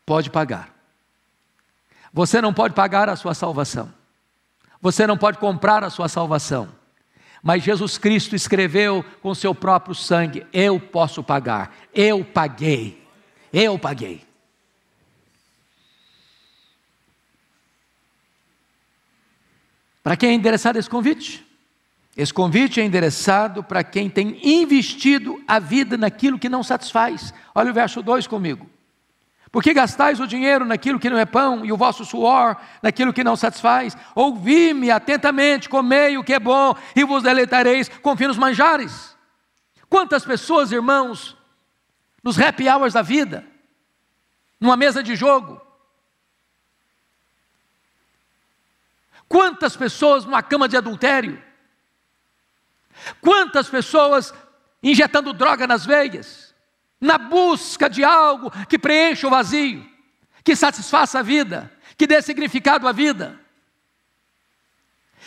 pode 0.04 0.30
pagar. 0.30 0.70
Você 2.12 2.40
não 2.40 2.54
pode 2.54 2.72
pagar 2.74 3.08
a 3.08 3.16
sua 3.16 3.34
salvação. 3.34 3.92
Você 4.80 5.06
não 5.06 5.18
pode 5.18 5.38
comprar 5.38 5.82
a 5.82 5.90
sua 5.90 6.08
salvação. 6.08 6.68
Mas 7.42 7.62
Jesus 7.62 7.98
Cristo 7.98 8.34
escreveu 8.34 9.04
com 9.22 9.34
seu 9.34 9.54
próprio 9.54 9.94
sangue: 9.94 10.46
Eu 10.52 10.80
posso 10.80 11.22
pagar, 11.22 11.74
eu 11.94 12.24
paguei, 12.24 13.02
eu 13.52 13.78
paguei. 13.78 14.24
Para 20.02 20.16
quem 20.16 20.30
é 20.30 20.32
endereçado 20.34 20.78
esse 20.78 20.88
convite? 20.88 21.44
Esse 22.16 22.32
convite 22.32 22.80
é 22.80 22.84
endereçado 22.84 23.62
para 23.62 23.84
quem 23.84 24.08
tem 24.08 24.38
investido 24.42 25.42
a 25.46 25.58
vida 25.58 25.98
naquilo 25.98 26.38
que 26.38 26.48
não 26.48 26.62
satisfaz. 26.62 27.34
Olha 27.54 27.70
o 27.70 27.74
verso 27.74 28.02
2 28.02 28.26
comigo. 28.26 28.70
Por 29.56 29.62
que 29.62 29.72
gastais 29.72 30.20
o 30.20 30.26
dinheiro 30.26 30.66
naquilo 30.66 31.00
que 31.00 31.08
não 31.08 31.16
é 31.16 31.24
pão 31.24 31.64
e 31.64 31.72
o 31.72 31.78
vosso 31.78 32.04
suor 32.04 32.58
naquilo 32.82 33.10
que 33.10 33.24
não 33.24 33.34
satisfaz? 33.34 33.96
Ouvi-me 34.14 34.90
atentamente, 34.90 35.66
comei 35.66 36.18
o 36.18 36.22
que 36.22 36.34
é 36.34 36.38
bom 36.38 36.74
e 36.94 37.02
vos 37.04 37.22
deleitareis 37.22 37.88
com 37.88 38.14
finos 38.14 38.36
manjares. 38.36 39.16
Quantas 39.88 40.26
pessoas, 40.26 40.72
irmãos, 40.72 41.38
nos 42.22 42.38
happy 42.38 42.68
hours 42.68 42.92
da 42.92 43.00
vida, 43.00 43.46
numa 44.60 44.76
mesa 44.76 45.02
de 45.02 45.16
jogo, 45.16 45.58
Quantas 49.26 49.74
pessoas 49.74 50.26
numa 50.26 50.42
cama 50.42 50.68
de 50.68 50.76
adultério? 50.76 51.42
Quantas 53.22 53.70
pessoas 53.70 54.34
injetando 54.82 55.32
droga 55.32 55.66
nas 55.66 55.86
veias? 55.86 56.45
Na 57.00 57.18
busca 57.18 57.88
de 57.88 58.02
algo 58.04 58.50
que 58.68 58.78
preencha 58.78 59.26
o 59.26 59.30
vazio, 59.30 59.84
que 60.42 60.56
satisfaça 60.56 61.18
a 61.18 61.22
vida, 61.22 61.72
que 61.96 62.06
dê 62.06 62.20
significado 62.22 62.88
à 62.88 62.92
vida. 62.92 63.38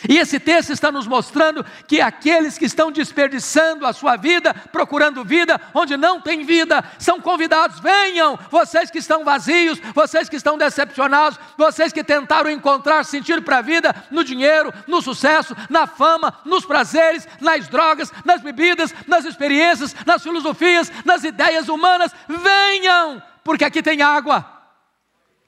E 0.08 0.18
esse 0.18 0.40
texto 0.40 0.72
está 0.72 0.90
nos 0.90 1.06
mostrando 1.06 1.64
que 1.86 2.00
aqueles 2.00 2.56
que 2.56 2.64
estão 2.64 2.90
desperdiçando 2.90 3.86
a 3.86 3.92
sua 3.92 4.16
vida, 4.16 4.54
procurando 4.72 5.24
vida 5.24 5.60
onde 5.74 5.96
não 5.96 6.20
tem 6.20 6.42
vida, 6.42 6.82
são 6.98 7.20
convidados. 7.20 7.80
Venham, 7.80 8.38
vocês 8.50 8.90
que 8.90 8.98
estão 8.98 9.24
vazios, 9.24 9.78
vocês 9.94 10.28
que 10.28 10.36
estão 10.36 10.56
decepcionados, 10.56 11.38
vocês 11.56 11.92
que 11.92 12.02
tentaram 12.02 12.50
encontrar 12.50 13.04
sentido 13.04 13.42
para 13.42 13.58
a 13.58 13.62
vida 13.62 13.94
no 14.10 14.24
dinheiro, 14.24 14.72
no 14.86 15.02
sucesso, 15.02 15.54
na 15.68 15.86
fama, 15.86 16.38
nos 16.44 16.64
prazeres, 16.64 17.28
nas 17.40 17.68
drogas, 17.68 18.10
nas 18.24 18.40
bebidas, 18.40 18.94
nas 19.06 19.24
experiências, 19.26 19.94
nas 20.06 20.22
filosofias, 20.22 20.90
nas 21.04 21.24
ideias 21.24 21.68
humanas. 21.68 22.12
Venham, 22.26 23.22
porque 23.44 23.64
aqui 23.64 23.82
tem 23.82 24.00
água. 24.00 24.60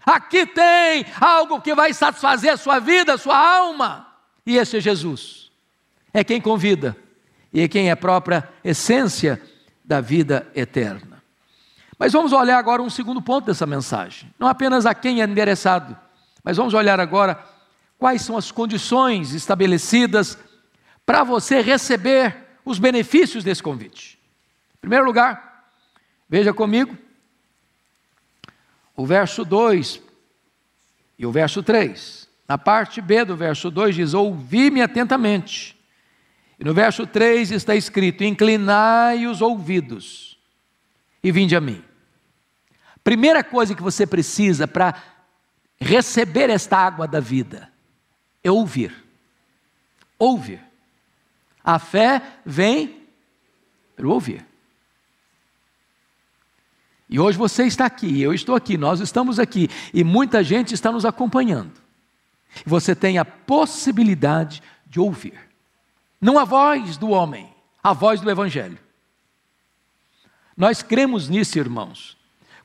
Aqui 0.05 0.45
tem 0.45 1.07
algo 1.21 1.61
que 1.61 1.75
vai 1.75 1.95
satisfazer 1.95 2.53
a 2.53 2.57
sua 2.57 2.81
vida, 2.81 3.15
a 3.15 3.19
sua 3.19 3.39
alma. 3.39 4.12
E 4.47 4.57
esse 4.57 4.77
é 4.77 4.81
Jesus. 4.81 5.51
É 6.13 6.23
quem 6.23 6.41
convida 6.41 6.97
e 7.53 7.61
é 7.61 7.69
quem 7.69 7.89
é 7.89 7.93
a 7.93 7.97
própria 7.97 8.49
essência 8.65 9.41
da 9.85 10.01
vida 10.01 10.47
eterna. 10.55 11.23
Mas 11.99 12.13
vamos 12.13 12.33
olhar 12.33 12.59
agora 12.59 12.83
um 12.83 12.91
segundo 12.91 13.23
ponto 13.23 13.47
dessa 13.47 13.67
mensagem. 13.67 14.33
Não 14.39 14.49
apenas 14.49 14.87
a 14.87 14.95
quem 14.95 15.21
é 15.21 15.25
endereçado, 15.25 15.97
mas 16.43 16.57
vamos 16.57 16.75
olhar 16.75 16.99
agora 16.99 17.43
quais 17.99 18.23
são 18.23 18.37
as 18.37 18.51
condições 18.51 19.33
estabelecidas 19.33 20.37
para 21.07 21.23
você 21.23 21.61
receber 21.61 22.37
os 22.65 22.79
benefícios 22.79 23.45
desse 23.45 23.63
convite. 23.63 24.19
Em 24.77 24.81
primeiro 24.81 25.05
lugar, 25.05 25.69
veja 26.29 26.53
comigo 26.53 26.97
o 28.97 29.07
verso 29.07 29.45
2 29.45 30.01
e 31.19 31.27
o 31.27 31.31
verso 31.31 31.63
3. 31.63 32.22
Na 32.53 32.59
parte 32.59 33.01
B 33.01 33.25
do 33.25 33.35
verso 33.35 33.71
2 33.71 33.95
diz: 33.95 34.13
Ouvi-me 34.13 34.83
atentamente. 34.83 35.75
E 36.61 36.63
no 36.63 36.75
verso 36.75 37.07
3 37.07 37.51
está 37.51 37.75
escrito: 37.75 38.25
Inclinai 38.25 39.27
os 39.27 39.41
ouvidos 39.41 40.39
e 41.25 41.33
vinde 41.33 41.57
a 41.57 41.63
mim. 41.63 41.83
Primeira 43.03 43.43
coisa 43.43 43.75
que 43.75 43.83
você 43.83 44.07
precisa 44.07 44.69
para 44.69 45.03
receber 45.81 46.51
esta 46.51 46.77
água 46.77 47.09
da 47.09 47.21
vida 47.21 47.73
é 48.45 48.51
ouvir. 48.51 48.95
Ouvir. 50.19 50.61
A 51.65 51.79
fé 51.79 52.21
vem 52.45 53.01
pelo 53.97 54.11
ouvir. 54.11 54.45
E 57.09 57.19
hoje 57.19 57.39
você 57.39 57.65
está 57.65 57.87
aqui, 57.87 58.21
eu 58.21 58.35
estou 58.35 58.55
aqui, 58.55 58.77
nós 58.77 59.01
estamos 59.01 59.39
aqui, 59.39 59.71
e 59.95 60.05
muita 60.05 60.45
gente 60.45 60.75
está 60.75 60.93
nos 60.93 61.07
acompanhando. 61.07 61.82
Você 62.65 62.95
tem 62.95 63.19
a 63.19 63.25
possibilidade 63.25 64.63
de 64.87 65.01
ouvir. 65.01 65.39
Não 66.21 66.39
a 66.39 66.45
voz 66.45 66.97
do 66.97 67.11
homem, 67.11 67.53
a 67.83 67.93
voz 67.93 68.21
do 68.21 68.31
Evangelho. 68.31 68.79
Nós 70.57 70.83
cremos 70.83 71.29
nisso, 71.29 71.59
irmãos. 71.59 72.17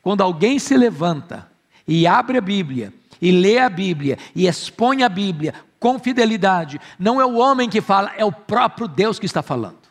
Quando 0.01 0.21
alguém 0.21 0.59
se 0.59 0.77
levanta 0.77 1.49
e 1.87 2.05
abre 2.05 2.37
a 2.37 2.41
Bíblia, 2.41 2.93
e 3.21 3.31
lê 3.31 3.57
a 3.57 3.69
Bíblia, 3.69 4.17
e 4.35 4.45
expõe 4.45 5.03
a 5.03 5.09
Bíblia 5.09 5.53
com 5.79 5.97
fidelidade, 5.97 6.79
não 6.99 7.19
é 7.19 7.25
o 7.25 7.37
homem 7.37 7.69
que 7.69 7.81
fala, 7.81 8.13
é 8.15 8.25
o 8.25 8.31
próprio 8.31 8.87
Deus 8.87 9.17
que 9.17 9.25
está 9.25 9.41
falando. 9.41 9.87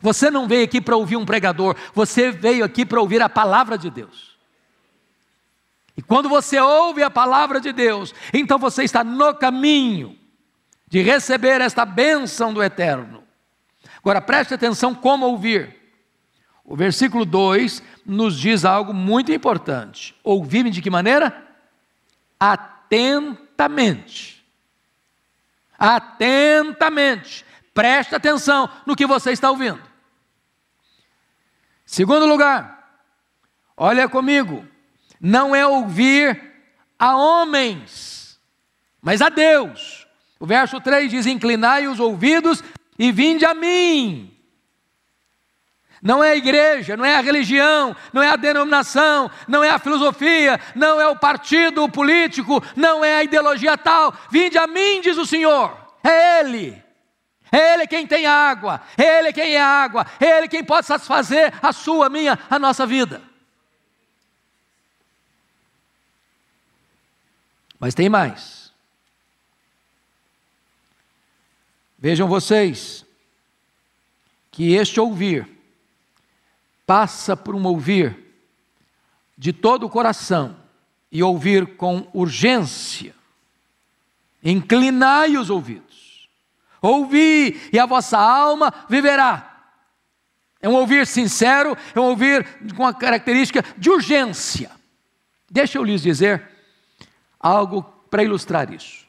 Você 0.00 0.30
não 0.30 0.48
veio 0.48 0.64
aqui 0.64 0.80
para 0.80 0.96
ouvir 0.96 1.16
um 1.16 1.24
pregador, 1.24 1.76
você 1.94 2.30
veio 2.30 2.64
aqui 2.64 2.84
para 2.84 3.00
ouvir 3.00 3.22
a 3.22 3.28
palavra 3.28 3.78
de 3.78 3.90
Deus. 3.90 4.31
E 5.96 6.02
quando 6.02 6.28
você 6.28 6.58
ouve 6.58 7.02
a 7.02 7.10
palavra 7.10 7.60
de 7.60 7.72
Deus, 7.72 8.14
então 8.32 8.58
você 8.58 8.84
está 8.84 9.04
no 9.04 9.34
caminho 9.34 10.18
de 10.88 11.02
receber 11.02 11.60
esta 11.60 11.84
bênção 11.84 12.52
do 12.52 12.62
eterno. 12.62 13.22
Agora 13.98 14.20
preste 14.20 14.54
atenção 14.54 14.94
como 14.94 15.26
ouvir. 15.26 15.76
O 16.64 16.76
versículo 16.76 17.24
2 17.24 17.82
nos 18.06 18.38
diz 18.38 18.64
algo 18.64 18.94
muito 18.94 19.32
importante. 19.32 20.14
Ouvir-me 20.24 20.70
de 20.70 20.80
que 20.80 20.90
maneira? 20.90 21.46
Atentamente. 22.38 24.44
Atentamente. 25.78 27.44
Preste 27.74 28.14
atenção 28.14 28.68
no 28.86 28.96
que 28.96 29.06
você 29.06 29.32
está 29.32 29.50
ouvindo. 29.50 29.82
Segundo 31.84 32.26
lugar, 32.26 33.02
olha 33.76 34.08
comigo 34.08 34.66
não 35.22 35.54
é 35.54 35.64
ouvir 35.64 36.42
a 36.98 37.16
homens, 37.16 38.40
mas 39.00 39.22
a 39.22 39.28
Deus. 39.28 40.04
O 40.40 40.44
verso 40.44 40.80
3 40.80 41.08
diz: 41.08 41.26
Inclinai 41.26 41.86
os 41.86 42.00
ouvidos 42.00 42.64
e 42.98 43.12
vinde 43.12 43.44
a 43.44 43.54
mim. 43.54 44.28
Não 46.02 46.24
é 46.24 46.32
a 46.32 46.36
igreja, 46.36 46.96
não 46.96 47.04
é 47.04 47.14
a 47.14 47.20
religião, 47.20 47.94
não 48.12 48.20
é 48.20 48.30
a 48.30 48.34
denominação, 48.34 49.30
não 49.46 49.62
é 49.62 49.70
a 49.70 49.78
filosofia, 49.78 50.58
não 50.74 51.00
é 51.00 51.06
o 51.06 51.14
partido 51.14 51.88
político, 51.88 52.60
não 52.74 53.04
é 53.04 53.14
a 53.14 53.22
ideologia 53.22 53.78
tal. 53.78 54.12
Vinde 54.28 54.58
a 54.58 54.66
mim, 54.66 55.00
diz 55.00 55.16
o 55.16 55.24
Senhor. 55.24 55.76
É 56.02 56.40
Ele. 56.40 56.82
É 57.52 57.74
Ele 57.74 57.86
quem 57.86 58.04
tem 58.04 58.26
água, 58.26 58.80
é 58.98 59.20
Ele 59.20 59.32
quem 59.32 59.54
é 59.54 59.62
água, 59.62 60.04
é 60.18 60.38
Ele 60.38 60.48
quem 60.48 60.64
pode 60.64 60.86
satisfazer 60.86 61.52
a 61.62 61.72
sua, 61.72 62.06
a 62.06 62.10
minha, 62.10 62.36
a 62.50 62.58
nossa 62.58 62.84
vida. 62.84 63.31
Mas 67.82 67.96
tem 67.96 68.08
mais. 68.08 68.72
Vejam 71.98 72.28
vocês 72.28 73.04
que 74.52 74.72
este 74.72 75.00
ouvir 75.00 75.48
passa 76.86 77.36
por 77.36 77.56
um 77.56 77.66
ouvir 77.66 78.16
de 79.36 79.52
todo 79.52 79.84
o 79.84 79.90
coração 79.90 80.56
e 81.10 81.24
ouvir 81.24 81.76
com 81.76 82.08
urgência. 82.14 83.16
Inclinai 84.44 85.36
os 85.36 85.50
ouvidos. 85.50 86.28
Ouvi 86.80 87.68
e 87.72 87.80
a 87.80 87.86
vossa 87.86 88.16
alma 88.16 88.72
viverá. 88.88 89.74
É 90.60 90.68
um 90.68 90.74
ouvir 90.74 91.04
sincero, 91.04 91.76
é 91.92 91.98
um 91.98 92.04
ouvir 92.04 92.46
com 92.76 92.86
a 92.86 92.94
característica 92.94 93.64
de 93.76 93.90
urgência. 93.90 94.70
Deixa 95.50 95.78
eu 95.78 95.82
lhes 95.82 96.00
dizer 96.00 96.51
algo 97.42 97.82
para 98.08 98.22
ilustrar 98.22 98.72
isso. 98.72 99.04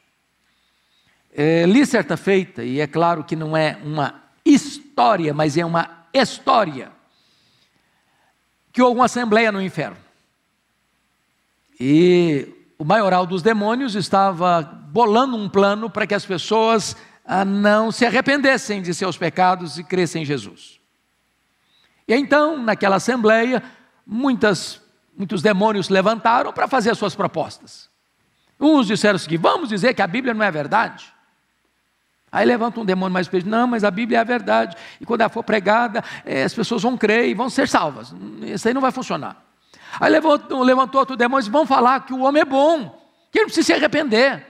É, 1.32 1.64
li 1.66 1.86
certa 1.86 2.16
feita, 2.16 2.64
e 2.64 2.80
é 2.80 2.86
claro 2.86 3.24
que 3.24 3.36
não 3.36 3.56
é 3.56 3.78
uma 3.82 4.22
história, 4.44 5.32
mas 5.32 5.56
é 5.56 5.64
uma 5.64 6.06
história, 6.12 6.92
que 8.72 8.82
houve 8.82 8.98
uma 8.98 9.06
assembleia 9.06 9.50
no 9.50 9.62
inferno. 9.62 9.96
E 11.78 12.48
o 12.78 12.84
maioral 12.84 13.26
dos 13.26 13.42
demônios 13.42 13.94
estava 13.94 14.62
bolando 14.62 15.36
um 15.36 15.48
plano 15.48 15.90
para 15.90 16.06
que 16.06 16.14
as 16.14 16.24
pessoas 16.24 16.96
ah, 17.24 17.44
não 17.44 17.90
se 17.90 18.04
arrependessem 18.04 18.82
de 18.82 18.94
seus 18.94 19.16
pecados 19.16 19.78
e 19.78 19.84
crescem 19.84 20.22
em 20.22 20.24
Jesus. 20.24 20.78
E 22.06 22.14
então, 22.14 22.62
naquela 22.62 22.96
assembleia, 22.96 23.62
muitas, 24.06 24.80
muitos 25.16 25.42
demônios 25.42 25.88
levantaram 25.88 26.52
para 26.52 26.68
fazer 26.68 26.90
as 26.90 26.98
suas 26.98 27.14
propostas. 27.14 27.88
Uns 28.58 28.86
disseram 28.86 29.16
o 29.16 29.18
seguinte: 29.18 29.40
vamos 29.40 29.68
dizer 29.68 29.94
que 29.94 30.02
a 30.02 30.06
Bíblia 30.06 30.34
não 30.34 30.44
é 30.44 30.50
verdade. 30.50 31.12
Aí 32.30 32.44
levanta 32.44 32.80
um 32.80 32.84
demônio 32.84 33.12
mais 33.12 33.26
espírito, 33.26 33.48
não, 33.48 33.64
mas 33.66 33.84
a 33.84 33.90
Bíblia 33.92 34.18
é 34.18 34.20
a 34.20 34.24
verdade. 34.24 34.76
E 35.00 35.06
quando 35.06 35.20
ela 35.20 35.30
for 35.30 35.44
pregada, 35.44 36.02
é, 36.24 36.42
as 36.42 36.52
pessoas 36.52 36.82
vão 36.82 36.96
crer 36.96 37.28
e 37.28 37.34
vão 37.34 37.48
ser 37.48 37.68
salvas. 37.68 38.12
Isso 38.42 38.66
aí 38.66 38.74
não 38.74 38.80
vai 38.80 38.90
funcionar. 38.90 39.40
Aí 40.00 40.10
levantou, 40.10 40.60
levantou 40.64 40.98
outro 40.98 41.16
demônio 41.16 41.42
e 41.42 41.42
disse, 41.42 41.52
vão 41.52 41.64
falar 41.64 42.00
que 42.00 42.12
o 42.12 42.22
homem 42.22 42.42
é 42.42 42.44
bom, 42.44 43.00
que 43.30 43.38
ele 43.38 43.44
não 43.44 43.46
precisa 43.46 43.66
se 43.66 43.72
arrepender. 43.72 44.44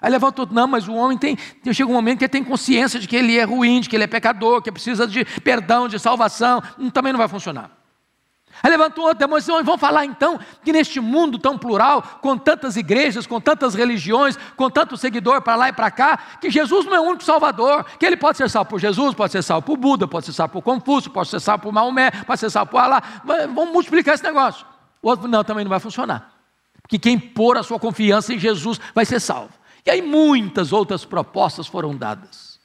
Aí 0.00 0.10
levantou 0.10 0.44
outro, 0.44 0.54
não, 0.54 0.66
mas 0.66 0.88
o 0.88 0.94
homem 0.94 1.18
tem, 1.18 1.36
chega 1.72 1.90
um 1.90 1.92
momento 1.92 2.18
que 2.18 2.24
ele 2.24 2.30
tem 2.30 2.42
consciência 2.42 2.98
de 2.98 3.06
que 3.06 3.16
ele 3.16 3.36
é 3.36 3.44
ruim, 3.44 3.80
de 3.80 3.88
que 3.90 3.96
ele 3.96 4.04
é 4.04 4.06
pecador, 4.06 4.62
que 4.62 4.72
precisa 4.72 5.06
de 5.06 5.24
perdão, 5.42 5.88
de 5.88 5.98
salvação. 5.98 6.62
Também 6.92 7.12
não 7.12 7.18
vai 7.18 7.28
funcionar. 7.28 7.70
Aí 8.62 8.70
levantou 8.70 9.04
outro 9.04 9.18
demônio 9.18 9.38
e 9.38 9.40
disse: 9.40 9.64
vamos 9.64 9.80
falar 9.80 10.04
então 10.04 10.38
que 10.64 10.72
neste 10.72 11.00
mundo 11.00 11.38
tão 11.38 11.58
plural, 11.58 12.02
com 12.20 12.36
tantas 12.38 12.76
igrejas, 12.76 13.26
com 13.26 13.40
tantas 13.40 13.74
religiões, 13.74 14.36
com 14.56 14.70
tanto 14.70 14.96
seguidor 14.96 15.42
para 15.42 15.56
lá 15.56 15.68
e 15.68 15.72
para 15.72 15.90
cá, 15.90 16.18
que 16.40 16.50
Jesus 16.50 16.86
não 16.86 16.94
é 16.94 17.00
o 17.00 17.04
único 17.04 17.24
Salvador, 17.24 17.84
que 17.98 18.06
ele 18.06 18.16
pode 18.16 18.38
ser 18.38 18.48
salvo 18.48 18.70
por 18.70 18.80
Jesus, 18.80 19.14
pode 19.14 19.32
ser 19.32 19.42
salvo 19.42 19.66
por 19.66 19.76
Buda, 19.76 20.08
pode 20.08 20.26
ser 20.26 20.32
salvo 20.32 20.54
por 20.54 20.62
Confúcio, 20.62 21.10
pode 21.10 21.28
ser 21.28 21.40
salvo 21.40 21.64
por 21.64 21.72
Maomé, 21.72 22.10
pode 22.10 22.40
ser 22.40 22.50
salvo 22.50 22.70
por 22.70 22.78
Alá. 22.78 23.02
Vamos 23.24 23.72
multiplicar 23.72 24.14
esse 24.14 24.24
negócio. 24.24 24.66
O 25.02 25.08
outro, 25.08 25.28
não, 25.28 25.44
também 25.44 25.64
não 25.64 25.70
vai 25.70 25.80
funcionar. 25.80 26.32
Porque 26.82 26.98
quem 26.98 27.18
pôr 27.18 27.56
a 27.58 27.62
sua 27.62 27.78
confiança 27.78 28.32
em 28.32 28.38
Jesus 28.38 28.80
vai 28.94 29.04
ser 29.04 29.20
salvo. 29.20 29.52
E 29.84 29.90
aí 29.90 30.02
muitas 30.02 30.72
outras 30.72 31.04
propostas 31.04 31.66
foram 31.66 31.96
dadas. 31.96 32.58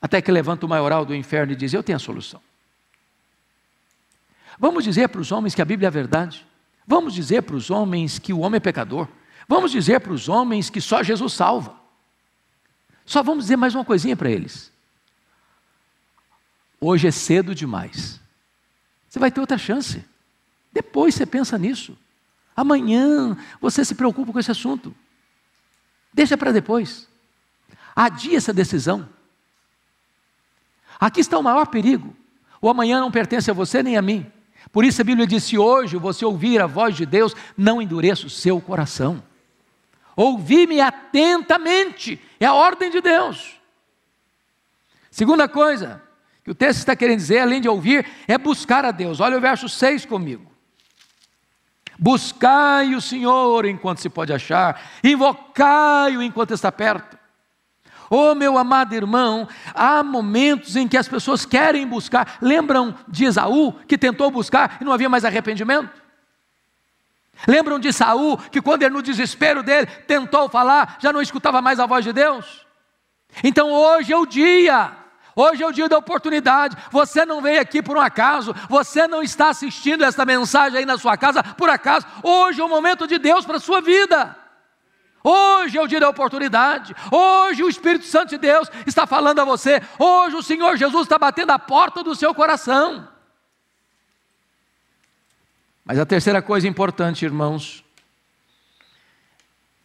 Até 0.00 0.22
que 0.22 0.30
levanta 0.30 0.64
o 0.64 0.68
maioral 0.68 1.04
do 1.04 1.14
inferno 1.14 1.52
e 1.52 1.56
diz: 1.56 1.74
Eu 1.74 1.82
tenho 1.82 1.96
a 1.96 1.98
solução. 1.98 2.40
Vamos 4.58 4.84
dizer 4.84 5.08
para 5.08 5.20
os 5.20 5.30
homens 5.30 5.54
que 5.54 5.62
a 5.62 5.64
Bíblia 5.64 5.86
é 5.86 5.88
a 5.88 5.90
verdade. 5.90 6.46
Vamos 6.86 7.14
dizer 7.14 7.42
para 7.42 7.54
os 7.54 7.70
homens 7.70 8.18
que 8.18 8.32
o 8.32 8.40
homem 8.40 8.56
é 8.56 8.60
pecador. 8.60 9.06
Vamos 9.46 9.70
dizer 9.70 10.00
para 10.00 10.12
os 10.12 10.28
homens 10.28 10.68
que 10.68 10.80
só 10.80 11.02
Jesus 11.02 11.32
salva. 11.32 11.74
Só 13.04 13.22
vamos 13.22 13.44
dizer 13.44 13.56
mais 13.56 13.74
uma 13.74 13.84
coisinha 13.84 14.16
para 14.16 14.30
eles. 14.30 14.72
Hoje 16.80 17.06
é 17.06 17.10
cedo 17.10 17.54
demais. 17.54 18.20
Você 19.08 19.18
vai 19.18 19.30
ter 19.30 19.40
outra 19.40 19.56
chance. 19.56 20.04
Depois 20.72 21.14
você 21.14 21.24
pensa 21.24 21.56
nisso. 21.56 21.96
Amanhã 22.54 23.36
você 23.60 23.84
se 23.84 23.94
preocupa 23.94 24.32
com 24.32 24.38
esse 24.38 24.50
assunto. 24.50 24.94
Deixa 26.12 26.36
para 26.36 26.52
depois. 26.52 27.08
Adia 27.94 28.36
essa 28.36 28.52
decisão. 28.52 29.08
Aqui 30.98 31.20
está 31.20 31.38
o 31.38 31.42
maior 31.42 31.66
perigo. 31.66 32.14
O 32.60 32.68
amanhã 32.68 33.00
não 33.00 33.10
pertence 33.10 33.50
a 33.50 33.54
você 33.54 33.82
nem 33.82 33.96
a 33.96 34.02
mim. 34.02 34.30
Por 34.72 34.84
isso 34.84 35.00
a 35.00 35.04
Bíblia 35.04 35.26
diz: 35.26 35.44
se 35.44 35.58
hoje 35.58 35.96
você 35.96 36.24
ouvir 36.24 36.60
a 36.60 36.66
voz 36.66 36.96
de 36.96 37.06
Deus, 37.06 37.34
não 37.56 37.80
endureça 37.80 38.26
o 38.26 38.30
seu 38.30 38.60
coração. 38.60 39.22
Ouvi-me 40.16 40.80
atentamente, 40.80 42.20
é 42.40 42.46
a 42.46 42.54
ordem 42.54 42.90
de 42.90 43.00
Deus. 43.00 43.58
Segunda 45.10 45.48
coisa 45.48 46.02
que 46.44 46.50
o 46.50 46.54
texto 46.54 46.78
está 46.78 46.96
querendo 46.96 47.18
dizer, 47.18 47.40
além 47.40 47.60
de 47.60 47.68
ouvir, 47.68 48.06
é 48.26 48.38
buscar 48.38 48.84
a 48.84 48.90
Deus. 48.90 49.20
Olha 49.20 49.36
o 49.36 49.40
verso 49.40 49.68
6 49.68 50.06
comigo. 50.06 50.50
Buscai 51.98 52.94
o 52.94 53.00
Senhor 53.00 53.66
enquanto 53.66 53.98
se 53.98 54.08
pode 54.08 54.32
achar, 54.32 54.80
invocai-o 55.02 56.22
enquanto 56.22 56.54
está 56.54 56.70
perto. 56.70 57.17
Oh, 58.10 58.34
meu 58.34 58.56
amado 58.56 58.94
irmão, 58.94 59.46
há 59.74 60.02
momentos 60.02 60.76
em 60.76 60.88
que 60.88 60.96
as 60.96 61.06
pessoas 61.06 61.44
querem 61.44 61.86
buscar. 61.86 62.38
Lembram 62.40 62.94
de 63.06 63.26
Esaú, 63.26 63.72
que 63.86 63.98
tentou 63.98 64.30
buscar 64.30 64.78
e 64.80 64.84
não 64.84 64.92
havia 64.92 65.08
mais 65.08 65.24
arrependimento? 65.24 65.90
Lembram 67.46 67.78
de 67.78 67.92
Saul, 67.92 68.36
que 68.36 68.60
quando 68.60 68.82
ele 68.82 68.94
no 68.94 69.02
desespero 69.02 69.62
dele 69.62 69.86
tentou 69.86 70.48
falar, 70.48 70.96
já 70.98 71.12
não 71.12 71.22
escutava 71.22 71.62
mais 71.62 71.78
a 71.78 71.86
voz 71.86 72.04
de 72.04 72.12
Deus? 72.12 72.66
Então 73.44 73.70
hoje 73.70 74.12
é 74.12 74.16
o 74.16 74.26
dia, 74.26 74.90
hoje 75.36 75.62
é 75.62 75.66
o 75.66 75.72
dia 75.72 75.88
da 75.88 75.98
oportunidade. 75.98 76.76
Você 76.90 77.24
não 77.24 77.40
veio 77.40 77.60
aqui 77.60 77.82
por 77.82 77.96
um 77.96 78.00
acaso, 78.00 78.54
você 78.68 79.06
não 79.06 79.22
está 79.22 79.50
assistindo 79.50 80.02
esta 80.02 80.24
mensagem 80.24 80.78
aí 80.78 80.86
na 80.86 80.98
sua 80.98 81.16
casa 81.16 81.42
por 81.42 81.68
acaso. 81.68 82.06
Hoje 82.22 82.60
é 82.60 82.64
o 82.64 82.68
momento 82.68 83.06
de 83.06 83.18
Deus 83.18 83.44
para 83.44 83.58
a 83.58 83.60
sua 83.60 83.80
vida. 83.80 84.36
Hoje 85.22 85.76
é 85.76 85.82
o 85.82 85.86
dia 85.86 86.00
da 86.00 86.08
oportunidade. 86.08 86.94
Hoje 87.10 87.62
o 87.62 87.68
Espírito 87.68 88.04
Santo 88.04 88.30
de 88.30 88.38
Deus 88.38 88.70
está 88.86 89.06
falando 89.06 89.40
a 89.40 89.44
você. 89.44 89.82
Hoje 89.98 90.36
o 90.36 90.42
Senhor 90.42 90.76
Jesus 90.76 91.02
está 91.04 91.18
batendo 91.18 91.50
a 91.50 91.58
porta 91.58 92.02
do 92.02 92.14
seu 92.14 92.34
coração. 92.34 93.08
Mas 95.84 95.98
a 95.98 96.06
terceira 96.06 96.42
coisa 96.42 96.68
importante, 96.68 97.24
irmãos, 97.24 97.84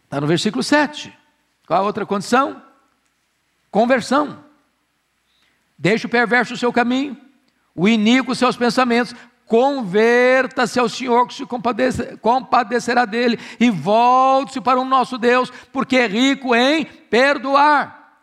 está 0.04 0.20
no 0.20 0.26
versículo 0.26 0.62
7. 0.62 1.16
Qual 1.66 1.82
a 1.82 1.86
outra 1.86 2.04
condição? 2.04 2.62
Conversão. 3.70 4.44
Deixe 5.78 6.06
o 6.06 6.10
perverso 6.10 6.54
o 6.54 6.56
seu 6.56 6.72
caminho, 6.72 7.16
o 7.74 7.88
iníquo 7.88 8.32
os 8.32 8.38
seus 8.38 8.56
pensamentos, 8.56 9.14
Converta-se 9.46 10.80
ao 10.80 10.88
Senhor 10.88 11.26
que 11.26 11.34
se 11.34 11.46
compadecerá 12.20 13.04
dele 13.04 13.38
e 13.60 13.70
volte-se 13.70 14.60
para 14.60 14.80
o 14.80 14.84
nosso 14.84 15.18
Deus, 15.18 15.52
porque 15.72 15.96
é 15.96 16.06
rico 16.06 16.54
em 16.54 16.84
perdoar. 16.84 18.22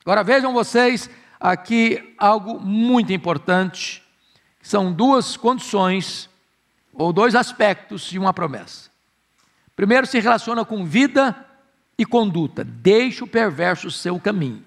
Agora 0.00 0.24
vejam 0.24 0.52
vocês 0.52 1.10
aqui 1.38 2.14
algo 2.16 2.58
muito 2.58 3.12
importante, 3.12 4.02
são 4.62 4.92
duas 4.92 5.36
condições 5.36 6.30
ou 6.94 7.12
dois 7.12 7.34
aspectos 7.34 8.02
de 8.04 8.18
uma 8.18 8.32
promessa. 8.32 8.90
Primeiro 9.74 10.06
se 10.06 10.20
relaciona 10.20 10.64
com 10.64 10.84
vida 10.84 11.46
e 11.98 12.06
conduta. 12.06 12.64
Deixe 12.64 13.24
o 13.24 13.26
perverso 13.26 13.90
seu 13.90 14.18
caminho. 14.20 14.64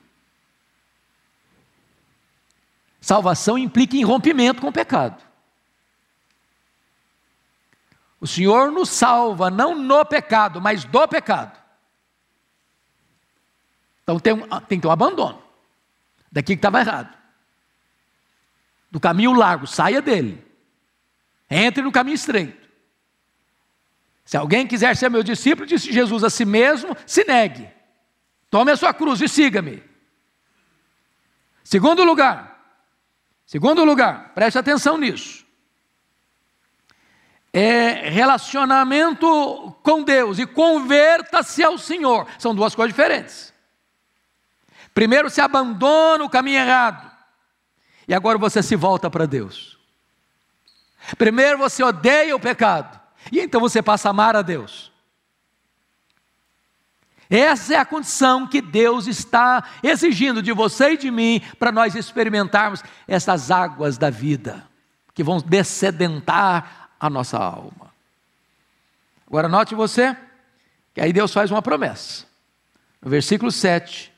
Salvação 3.00 3.58
implica 3.58 3.96
em 3.96 4.04
rompimento 4.04 4.62
com 4.62 4.68
o 4.68 4.74
pecado. 4.74 5.22
O 8.20 8.28
Senhor 8.28 8.72
nos 8.72 8.90
salva 8.90 9.50
não 9.50 9.76
no 9.76 10.06
pecado, 10.06 10.62
mas 10.62 10.84
do 10.84 11.08
pecado. 11.08 11.60
Então 14.04 14.20
tem, 14.20 14.34
um, 14.34 14.48
tem 14.62 14.78
que 14.78 14.84
ter 14.84 14.88
um 14.88 14.92
abandono. 14.92 15.42
Daqui 16.32 16.54
que 16.54 16.60
estava 16.60 16.80
errado. 16.80 17.16
Do 18.90 19.00
caminho 19.00 19.34
largo, 19.34 19.68
saia 19.68 20.02
dele. 20.02 20.44
Entre 21.50 21.84
no 21.84 21.92
caminho 21.92 22.16
estreito. 22.16 22.66
Se 24.24 24.38
alguém 24.38 24.66
quiser 24.66 24.96
ser 24.96 25.10
meu 25.10 25.22
discípulo, 25.22 25.68
disse 25.68 25.92
Jesus 25.92 26.24
a 26.24 26.30
si 26.30 26.46
mesmo, 26.46 26.96
se 27.06 27.24
negue. 27.26 27.70
Tome 28.50 28.72
a 28.72 28.78
sua 28.78 28.94
cruz 28.94 29.22
e 29.22 29.28
siga-me. 29.28 29.84
Segundo 31.64 32.04
lugar, 32.04 32.80
segundo 33.46 33.84
lugar, 33.84 34.34
preste 34.34 34.58
atenção 34.58 34.98
nisso 34.98 35.45
é 37.58 38.10
relacionamento 38.10 39.74
com 39.82 40.04
Deus 40.04 40.40
e 40.40 40.46
converta-se 40.46 41.64
ao 41.64 41.78
Senhor. 41.78 42.28
São 42.38 42.54
duas 42.54 42.76
coisas 42.76 42.94
diferentes. 42.94 43.54
Primeiro 44.94 45.30
se 45.30 45.40
abandona 45.40 46.26
o 46.26 46.30
caminho 46.30 46.60
errado, 46.60 47.10
e 48.10 48.14
agora 48.14 48.38
você 48.38 48.62
se 48.62 48.76
volta 48.76 49.10
para 49.10 49.26
Deus. 49.26 49.80
Primeiro 51.18 51.58
você 51.58 51.82
odeia 51.82 52.36
o 52.36 52.40
pecado, 52.40 53.00
e 53.32 53.40
então 53.40 53.62
você 53.62 53.82
passa 53.82 54.10
a 54.10 54.12
amar 54.12 54.36
a 54.36 54.42
Deus. 54.42 54.92
Essa 57.30 57.76
é 57.76 57.78
a 57.78 57.86
condição 57.86 58.46
que 58.46 58.62
Deus 58.62 59.08
está 59.08 59.64
exigindo 59.82 60.42
de 60.42 60.52
você 60.52 60.92
e 60.92 60.98
de 60.98 61.10
mim 61.10 61.42
para 61.58 61.72
nós 61.72 61.96
experimentarmos 61.96 62.84
essas 63.08 63.50
águas 63.50 63.98
da 63.98 64.10
vida, 64.10 64.68
que 65.14 65.24
vão 65.24 65.38
descedentar 65.38 66.85
a 67.06 67.10
nossa 67.10 67.38
alma. 67.38 67.94
Agora 69.28 69.48
note 69.48 69.76
você 69.76 70.16
que 70.94 71.02
aí 71.02 71.12
Deus 71.12 71.34
faz 71.34 71.52
uma 71.52 71.62
promessa. 71.62 72.26
No 73.02 73.10
versículo 73.10 73.52
7, 73.52 74.12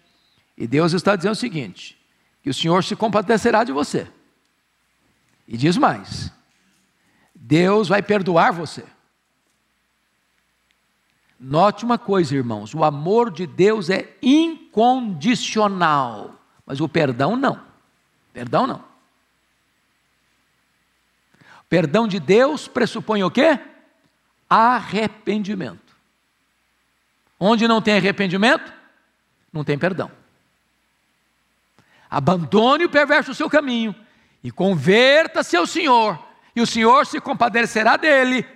e 0.58 0.68
Deus 0.68 0.94
está 0.94 1.16
dizendo 1.16 1.34
o 1.34 1.36
seguinte: 1.36 1.98
que 2.42 2.50
o 2.50 2.54
Senhor 2.54 2.84
se 2.84 2.96
compadecerá 2.96 3.64
de 3.64 3.72
você. 3.72 4.08
E 5.48 5.58
diz 5.58 5.78
mais: 5.78 6.32
Deus 7.34 7.88
vai 7.88 8.02
perdoar 8.02 8.52
você. 8.52 8.84
Note 11.40 11.86
uma 11.86 11.98
coisa, 11.98 12.36
irmãos: 12.36 12.74
o 12.74 12.84
amor 12.84 13.32
de 13.32 13.48
Deus 13.48 13.90
é 13.90 14.14
incondicional, 14.22 16.36
mas 16.66 16.82
o 16.82 16.90
perdão 16.90 17.36
não. 17.36 17.62
Perdão 18.34 18.66
não. 18.66 18.84
Perdão 21.70 22.08
de 22.08 22.20
Deus 22.20 22.68
pressupõe 22.68 23.24
o 23.24 23.32
quê? 23.32 23.60
Arrependimento. 24.50 25.96
Onde 27.40 27.68
não 27.68 27.82
tem 27.82 27.98
arrependimento, 27.98 28.72
não 29.52 29.64
tem 29.64 29.78
perdão. 29.78 30.10
Abandone 32.10 32.86
o 32.86 32.90
perverso 32.90 33.34
seu 33.34 33.50
caminho 33.50 33.94
e 34.44 34.50
converta-se 34.50 35.58
ao 35.58 35.68
Senhor, 35.68 36.18
e 36.56 36.62
o 36.62 36.66
Senhor 36.66 37.06
se 37.06 37.20
compadecerá 37.20 37.98
dele, 37.98 38.48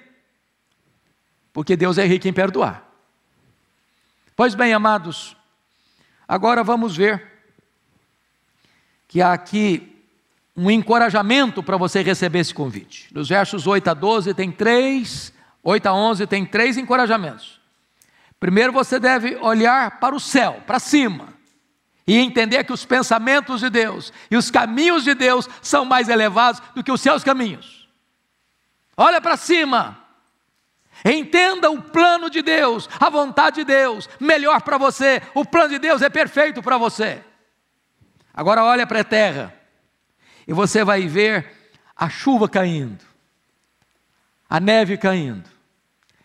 porque 1.51 1.75
Deus 1.75 1.97
é 1.97 2.05
rico 2.05 2.27
em 2.27 2.33
perdoar. 2.33 2.87
Pois 4.35 4.55
bem, 4.55 4.73
amados, 4.73 5.35
agora 6.27 6.63
vamos 6.63 6.95
ver 6.95 7.29
que 9.07 9.21
há 9.21 9.33
aqui 9.33 9.90
um 10.55 10.69
encorajamento 10.69 11.63
para 11.63 11.77
você 11.77 12.01
receber 12.01 12.39
esse 12.39 12.53
convite. 12.53 13.07
Nos 13.13 13.29
versos 13.29 13.67
8 13.67 13.89
a 13.89 13.93
12 13.93 14.33
tem 14.33 14.51
três, 14.51 15.33
8 15.63 15.85
a 15.87 15.93
11 15.93 16.27
tem 16.27 16.45
três 16.45 16.77
encorajamentos. 16.77 17.59
Primeiro 18.39 18.73
você 18.73 18.99
deve 18.99 19.35
olhar 19.37 19.99
para 19.99 20.15
o 20.15 20.19
céu, 20.19 20.61
para 20.65 20.79
cima, 20.79 21.29
e 22.05 22.17
entender 22.17 22.63
que 22.63 22.73
os 22.73 22.83
pensamentos 22.83 23.61
de 23.61 23.69
Deus 23.69 24.11
e 24.29 24.35
os 24.35 24.51
caminhos 24.51 25.03
de 25.03 25.13
Deus 25.13 25.47
são 25.61 25.85
mais 25.85 26.09
elevados 26.09 26.61
do 26.75 26.83
que 26.83 26.91
os 26.91 26.99
seus 26.99 27.23
caminhos. 27.23 27.87
Olha 28.97 29.21
para 29.21 29.37
cima. 29.37 29.99
Entenda 31.05 31.71
o 31.71 31.81
plano 31.81 32.29
de 32.29 32.41
Deus, 32.41 32.87
a 32.99 33.09
vontade 33.09 33.57
de 33.57 33.63
Deus, 33.63 34.09
melhor 34.19 34.61
para 34.61 34.77
você. 34.77 35.21
O 35.33 35.45
plano 35.45 35.69
de 35.69 35.79
Deus 35.79 36.01
é 36.01 36.09
perfeito 36.09 36.61
para 36.61 36.77
você. 36.77 37.23
Agora 38.33 38.63
olha 38.63 38.85
para 38.85 38.99
a 38.99 39.03
terra 39.03 39.60
e 40.47 40.53
você 40.53 40.83
vai 40.83 41.07
ver 41.07 41.51
a 41.95 42.09
chuva 42.09 42.49
caindo, 42.49 43.03
a 44.49 44.59
neve 44.59 44.97
caindo, 44.97 45.49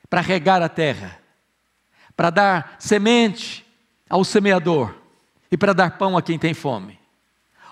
para 0.09 0.21
regar 0.21 0.63
a 0.63 0.69
terra, 0.69 1.19
para 2.17 2.31
dar 2.31 2.77
semente 2.79 3.67
ao 4.09 4.25
semeador 4.25 4.95
e 5.51 5.57
para 5.57 5.73
dar 5.73 5.99
pão 5.99 6.17
a 6.17 6.23
quem 6.23 6.39
tem 6.39 6.55
fome. 6.55 6.99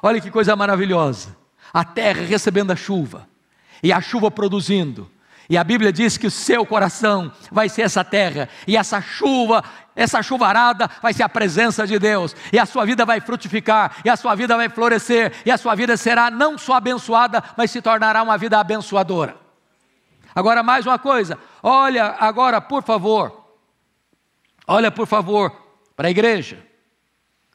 Olha 0.03 0.21
que 0.21 0.31
coisa 0.31 0.55
maravilhosa! 0.55 1.37
A 1.73 1.85
terra 1.85 2.23
recebendo 2.25 2.71
a 2.71 2.77
chuva, 2.77 3.29
e 3.83 3.93
a 3.93 4.01
chuva 4.01 4.31
produzindo, 4.31 5.11
E 5.49 5.59
a 5.59 5.65
Bíblia 5.65 5.93
diz 5.93 6.17
que 6.17 6.27
o 6.27 6.31
seu 6.31 6.65
coração 6.65 7.31
vai 7.51 7.69
ser 7.69 7.83
essa 7.83 8.03
terra, 8.03 8.49
e 8.67 8.77
essa 8.77 9.01
chuva, 9.01 9.63
essa 9.95 10.23
chuvarada 10.23 10.89
vai 11.03 11.13
ser 11.13 11.23
a 11.23 11.29
presença 11.29 11.87
de 11.87 11.99
Deus, 11.99 12.35
e 12.53 12.59
a 12.59 12.65
sua 12.65 12.85
vida 12.87 13.05
vai 13.05 13.21
frutificar, 13.21 13.97
e 14.05 14.09
a 14.09 14.17
sua 14.17 14.35
vida 14.35 14.57
vai 14.57 14.69
florescer, 14.69 15.33
e 15.45 15.51
a 15.51 15.59
sua 15.59 15.75
vida 15.75 15.97
será 15.97 16.31
não 16.31 16.57
só 16.57 16.75
abençoada, 16.75 17.43
mas 17.57 17.71
se 17.71 17.83
tornará 17.83 18.23
uma 18.23 18.39
vida 18.39 18.59
abençoadora. 18.59 19.37
Agora, 20.35 20.63
mais 20.63 20.87
uma 20.87 20.99
coisa, 20.99 21.39
olha 21.63 22.17
agora, 22.19 22.61
por 22.61 22.83
favor, 22.83 23.45
olha 24.67 24.91
por 24.91 25.07
favor 25.07 25.53
para 25.95 26.09
a 26.09 26.11
igreja, 26.11 26.59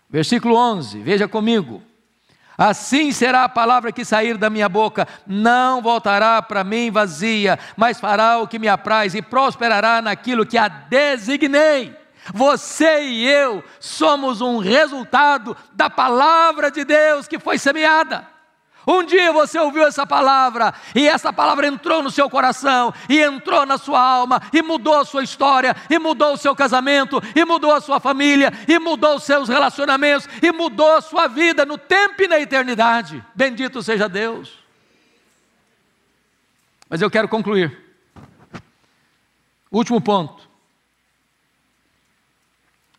versículo 0.10 0.56
11, 0.56 1.00
veja 1.02 1.28
comigo. 1.28 1.89
Assim 2.60 3.14
será 3.14 3.46
a 3.46 3.50
palavra 3.50 3.90
que 3.90 4.04
sair 4.04 4.38
da 4.38 4.50
minha 4.50 4.68
boca, 4.68 5.08
não 5.26 5.82
voltará 5.82 6.42
para 6.42 6.62
mim 6.62 6.92
vazia, 6.92 7.58
mas 7.78 8.02
fará 8.02 8.40
o 8.40 8.48
que 8.50 8.60
me 8.60 8.68
apraz 8.68 9.16
e 9.16 9.22
prosperará 9.22 10.02
naquilo 10.02 10.46
que 10.46 10.58
a 10.58 10.68
designei. 10.68 11.96
Você 12.34 13.02
e 13.04 13.26
eu 13.26 13.64
somos 13.80 14.42
um 14.42 14.58
resultado 14.58 15.56
da 15.72 15.90
palavra 15.90 16.70
de 16.70 16.84
Deus 16.84 17.30
que 17.30 17.40
foi 17.40 17.58
semeada. 17.58 18.28
Um 18.90 19.04
dia 19.04 19.32
você 19.32 19.60
ouviu 19.60 19.86
essa 19.86 20.04
palavra, 20.04 20.74
e 20.96 21.08
essa 21.08 21.32
palavra 21.32 21.68
entrou 21.68 22.02
no 22.02 22.10
seu 22.10 22.28
coração, 22.28 22.92
e 23.08 23.22
entrou 23.22 23.64
na 23.64 23.78
sua 23.78 24.02
alma, 24.02 24.42
e 24.52 24.64
mudou 24.64 24.96
a 24.96 25.06
sua 25.06 25.24
história, 25.24 25.76
e 25.92 26.00
mudou 26.00 26.34
o 26.34 26.38
seu 26.38 26.56
casamento, 26.56 27.22
e 27.36 27.46
mudou 27.46 27.72
a 27.72 27.82
sua 27.82 28.00
família, 28.00 28.52
e 28.68 28.80
mudou 28.80 29.18
os 29.18 29.24
seus 29.26 29.48
relacionamentos, 29.48 30.28
e 30.42 30.52
mudou 30.52 30.96
a 30.96 31.02
sua 31.02 31.28
vida 31.28 31.68
no 31.68 31.78
tempo 31.78 32.24
e 32.24 32.28
na 32.28 32.40
eternidade. 32.40 33.24
Bendito 33.36 33.84
seja 33.84 34.10
Deus. 34.10 34.58
Mas 36.90 37.00
eu 37.00 37.12
quero 37.12 37.30
concluir. 37.30 37.78
Último 39.72 40.02
ponto. 40.02 40.50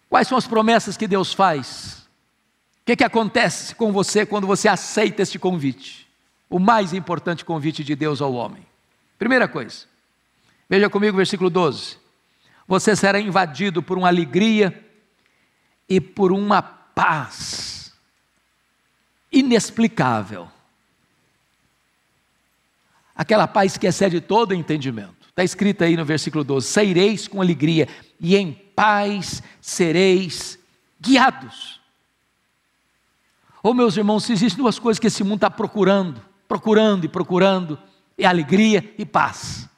Quais 0.09 0.29
são 0.29 0.39
as 0.39 0.47
promessas 0.47 0.97
que 0.97 1.09
Deus 1.09 1.35
faz 1.35 2.00
que, 2.85 2.97
que 2.97 3.05
acontece 3.05 3.75
com 3.75 3.93
você 3.93 4.27
quando 4.27 4.47
você 4.47 4.69
aceita 4.69 5.23
este 5.23 5.39
convite? 5.39 6.09
O 6.49 6.59
mais 6.59 6.93
importante 6.93 7.45
convite 7.45 7.85
de 7.85 7.95
Deus 7.95 8.21
ao 8.21 8.33
homem. 8.33 8.67
Primeira 9.19 9.47
coisa, 9.47 9.85
veja 10.69 10.91
comigo 10.91 11.15
o 11.15 11.17
versículo 11.17 11.51
12: 11.51 11.99
Você 12.67 12.97
será 12.97 13.21
invadido 13.21 13.83
por 13.83 13.99
uma 13.99 14.09
alegria 14.09 14.85
e 15.89 16.01
por 16.01 16.33
uma 16.33 16.63
paz 16.63 17.93
inexplicável. 19.31 20.49
Aquela 23.15 23.47
paz 23.47 23.77
que 23.77 23.87
excede 23.87 24.21
todo 24.21 24.55
entendimento. 24.55 25.29
Está 25.29 25.45
escrito 25.45 25.85
aí 25.85 25.97
no 25.97 26.05
versículo 26.05 26.43
12: 26.43 26.67
Saireis 26.67 27.29
com 27.29 27.41
alegria 27.41 27.87
e 28.19 28.37
em 28.37 28.53
paz 28.53 29.43
sereis 29.61 30.59
guiados. 31.01 31.80
Oh, 33.63 33.75
meus 33.75 33.97
irmãos, 33.97 34.25
se 34.25 34.33
existem 34.33 34.63
duas 34.63 34.79
coisas 34.79 34.99
que 34.99 35.07
esse 35.07 35.23
mundo 35.23 35.37
está 35.37 35.51
procurando, 35.51 36.23
procurando 36.49 37.05
e 37.05 37.09
procurando, 37.09 37.79
é 38.17 38.25
alegria 38.25 38.95
e 38.97 39.05
paz. 39.05 39.69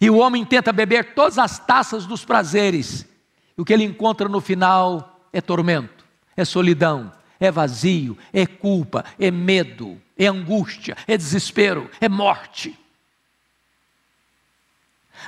E 0.00 0.08
o 0.08 0.18
homem 0.18 0.44
tenta 0.44 0.72
beber 0.72 1.14
todas 1.14 1.36
as 1.36 1.58
taças 1.58 2.06
dos 2.06 2.24
prazeres, 2.24 3.04
e 3.56 3.60
o 3.60 3.64
que 3.64 3.72
ele 3.72 3.82
encontra 3.82 4.28
no 4.28 4.40
final 4.40 5.20
é 5.32 5.40
tormento, 5.40 6.04
é 6.36 6.44
solidão, 6.44 7.12
é 7.40 7.50
vazio, 7.50 8.16
é 8.32 8.46
culpa, 8.46 9.04
é 9.18 9.30
medo, 9.30 10.00
é 10.16 10.26
angústia, 10.26 10.96
é 11.08 11.16
desespero, 11.16 11.90
é 12.00 12.08
morte. 12.08 12.78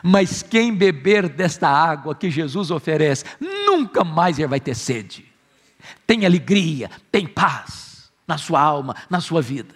Mas 0.04 0.40
quem 0.44 0.72
beber 0.72 1.28
desta 1.28 1.68
água 1.68 2.14
que 2.14 2.30
Jesus 2.30 2.70
oferece, 2.70 3.24
nunca 3.40 4.04
mais 4.04 4.38
ele 4.38 4.46
vai 4.46 4.60
ter 4.60 4.76
sede 4.76 5.29
tem 6.06 6.24
alegria, 6.24 6.90
tem 7.10 7.26
paz 7.26 8.10
na 8.26 8.38
sua 8.38 8.60
alma, 8.60 8.94
na 9.08 9.20
sua 9.20 9.42
vida. 9.42 9.74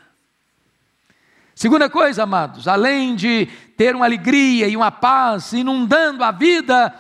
Segunda 1.55 1.89
coisa, 1.89 2.25
amados, 2.25 2.67
além 2.67 3.15
de 3.15 3.47
ter 3.77 3.95
uma 3.95 4.05
alegria 4.05 4.67
e 4.67 4.77
uma 4.77 4.91
paz 4.91 5.53
inundando 5.53 6.25
a 6.25 6.33
vida, 6.33 6.93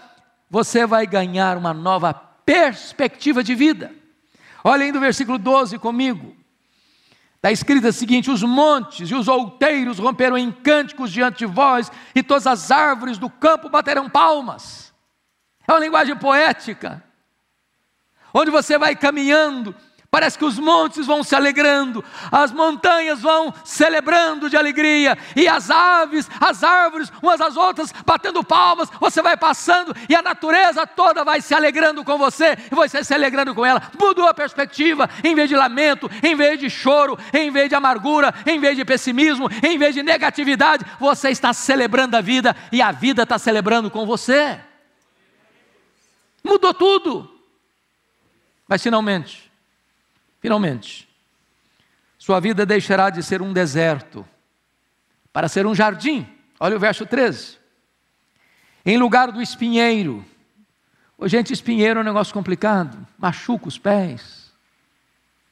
você 0.49 0.87
vai 0.87 1.07
ganhar 1.07 1.57
uma 1.57 1.75
nova 1.75 2.14
perspectiva 2.14 3.43
de 3.43 3.55
vida. 3.55 3.93
Olha 4.62 4.85
aí 4.85 4.93
no 4.93 5.01
versículo 5.01 5.38
12 5.38 5.79
comigo. 5.79 6.37
Está 7.37 7.53
escrito 7.53 7.88
o 7.88 7.93
seguinte: 7.93 8.31
os 8.31 8.43
montes 8.43 9.11
e 9.11 9.14
os 9.14 9.29
outeiros 9.29 9.99
romperam 9.99 10.38
em 10.38 10.51
cânticos 10.51 11.12
diante 11.12 11.38
de 11.38 11.47
vós, 11.47 11.90
e 12.14 12.23
todas 12.23 12.47
as 12.47 12.71
árvores 12.71 13.19
do 13.19 13.29
campo 13.29 13.69
baterão 13.69 14.09
palmas. 14.09 14.95
É 15.67 15.73
uma 15.73 15.81
linguagem 15.81 16.17
poética 16.17 17.03
onde 18.35 18.51
você 18.51 18.77
vai 18.77 18.97
caminhando, 18.97 19.75
Parece 20.14 20.38
que 20.38 20.44
os 20.44 20.61
montes 20.61 21.09
vão 21.09 21.25
se 21.25 21.35
alegrando, 21.35 22.05
as 22.31 22.53
montanhas 22.53 23.20
vão 23.20 23.53
celebrando 23.64 24.49
de 24.49 24.57
alegria, 24.57 25.18
e 25.35 25.49
as 25.49 25.73
aves, 25.73 26.31
as 26.40 26.62
árvores, 26.62 27.12
umas 27.20 27.40
às 27.40 27.57
outras, 27.57 27.92
batendo 28.07 28.44
palmas, 28.44 28.88
você 29.01 29.20
vai 29.20 29.37
passando 29.37 29.92
e 30.09 30.14
a 30.14 30.23
natureza 30.23 30.87
toda 30.87 31.25
vai 31.25 31.40
se 31.40 31.53
alegrando 31.53 32.05
com 32.05 32.16
você, 32.16 32.57
e 32.70 32.75
você 32.77 33.03
se 33.03 33.12
alegrando 33.12 33.57
com 33.57 33.66
ela. 33.66 33.83
Mudou 33.99 34.29
a 34.29 34.33
perspectiva, 34.33 35.11
em 35.25 35.35
vez 35.35 35.49
de 35.49 35.57
lamento, 35.57 36.09
em 36.23 36.37
vez 36.37 36.61
de 36.61 36.70
choro, 36.70 37.18
em 37.33 37.51
vez 37.51 37.68
de 37.68 37.75
amargura, 37.75 38.33
em 38.47 38.61
vez 38.61 38.77
de 38.77 38.85
pessimismo, 38.85 39.51
em 39.64 39.77
vez 39.77 39.97
de 39.97 40.03
negatividade, 40.05 40.87
você 41.01 41.31
está 41.31 41.53
celebrando 41.53 42.16
a 42.16 42.20
vida 42.20 42.55
e 42.70 42.81
a 42.81 42.92
vida 42.92 43.25
está 43.25 43.37
celebrando 43.37 43.90
com 43.90 44.07
você. 44.07 44.61
Mudou 46.44 46.73
tudo. 46.73 47.34
Mas 48.68 48.83
finalmente, 48.83 49.50
finalmente, 50.40 51.09
sua 52.18 52.40
vida 52.40 52.64
deixará 52.64 53.11
de 53.11 53.22
ser 53.22 53.42
um 53.42 53.53
deserto 53.53 54.27
para 55.33 55.48
ser 55.48 55.66
um 55.66 55.74
jardim. 55.74 56.27
Olha 56.59 56.77
o 56.77 56.81
verso 56.81 57.05
13. 57.05 57.59
Em 58.87 58.96
lugar 58.96 59.31
do 59.31 59.42
espinheiro. 59.42 60.24
Ô, 61.18 61.29
gente, 61.29 61.53
espinheiro 61.53 62.00
é 62.00 62.03
um 62.03 62.07
negócio 62.07 62.33
complicado, 62.33 63.07
machuca 63.18 63.68
os 63.68 63.79
pés, 63.79 64.53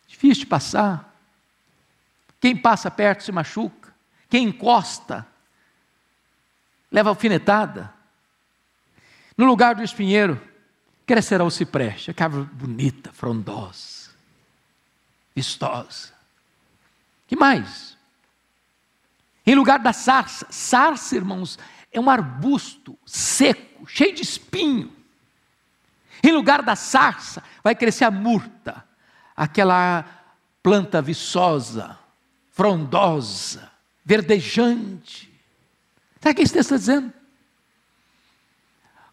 difícil 0.06 0.44
de 0.44 0.46
passar. 0.46 1.14
Quem 2.40 2.56
passa 2.56 2.90
perto 2.90 3.22
se 3.22 3.30
machuca, 3.30 3.94
quem 4.28 4.48
encosta 4.48 5.26
leva 6.90 7.08
alfinetada. 7.08 7.92
No 9.36 9.46
lugar 9.46 9.74
do 9.74 9.82
espinheiro, 9.82 10.40
crescerá 11.12 11.44
o 11.44 11.50
cipreste, 11.50 12.10
a 12.10 12.24
árvore 12.24 12.48
bonita, 12.54 13.12
frondosa, 13.12 14.12
vistosa. 15.36 16.10
que 17.28 17.36
mais? 17.36 17.98
Em 19.44 19.54
lugar 19.54 19.78
da 19.78 19.92
sarça, 19.92 20.46
sarça, 20.48 21.14
irmãos, 21.14 21.58
é 21.92 22.00
um 22.00 22.08
arbusto 22.08 22.98
seco, 23.04 23.86
cheio 23.86 24.14
de 24.14 24.22
espinho. 24.22 24.90
Em 26.24 26.32
lugar 26.32 26.62
da 26.62 26.74
sarça, 26.74 27.42
vai 27.62 27.74
crescer 27.74 28.06
a 28.06 28.10
murta, 28.10 28.82
aquela 29.36 30.06
planta 30.62 31.02
viçosa, 31.02 31.98
frondosa, 32.52 33.70
verdejante. 34.02 35.30
Sabe 36.22 36.32
o 36.32 36.36
que 36.36 36.42
isso 36.42 36.58
está 36.58 36.76
dizendo? 36.78 37.12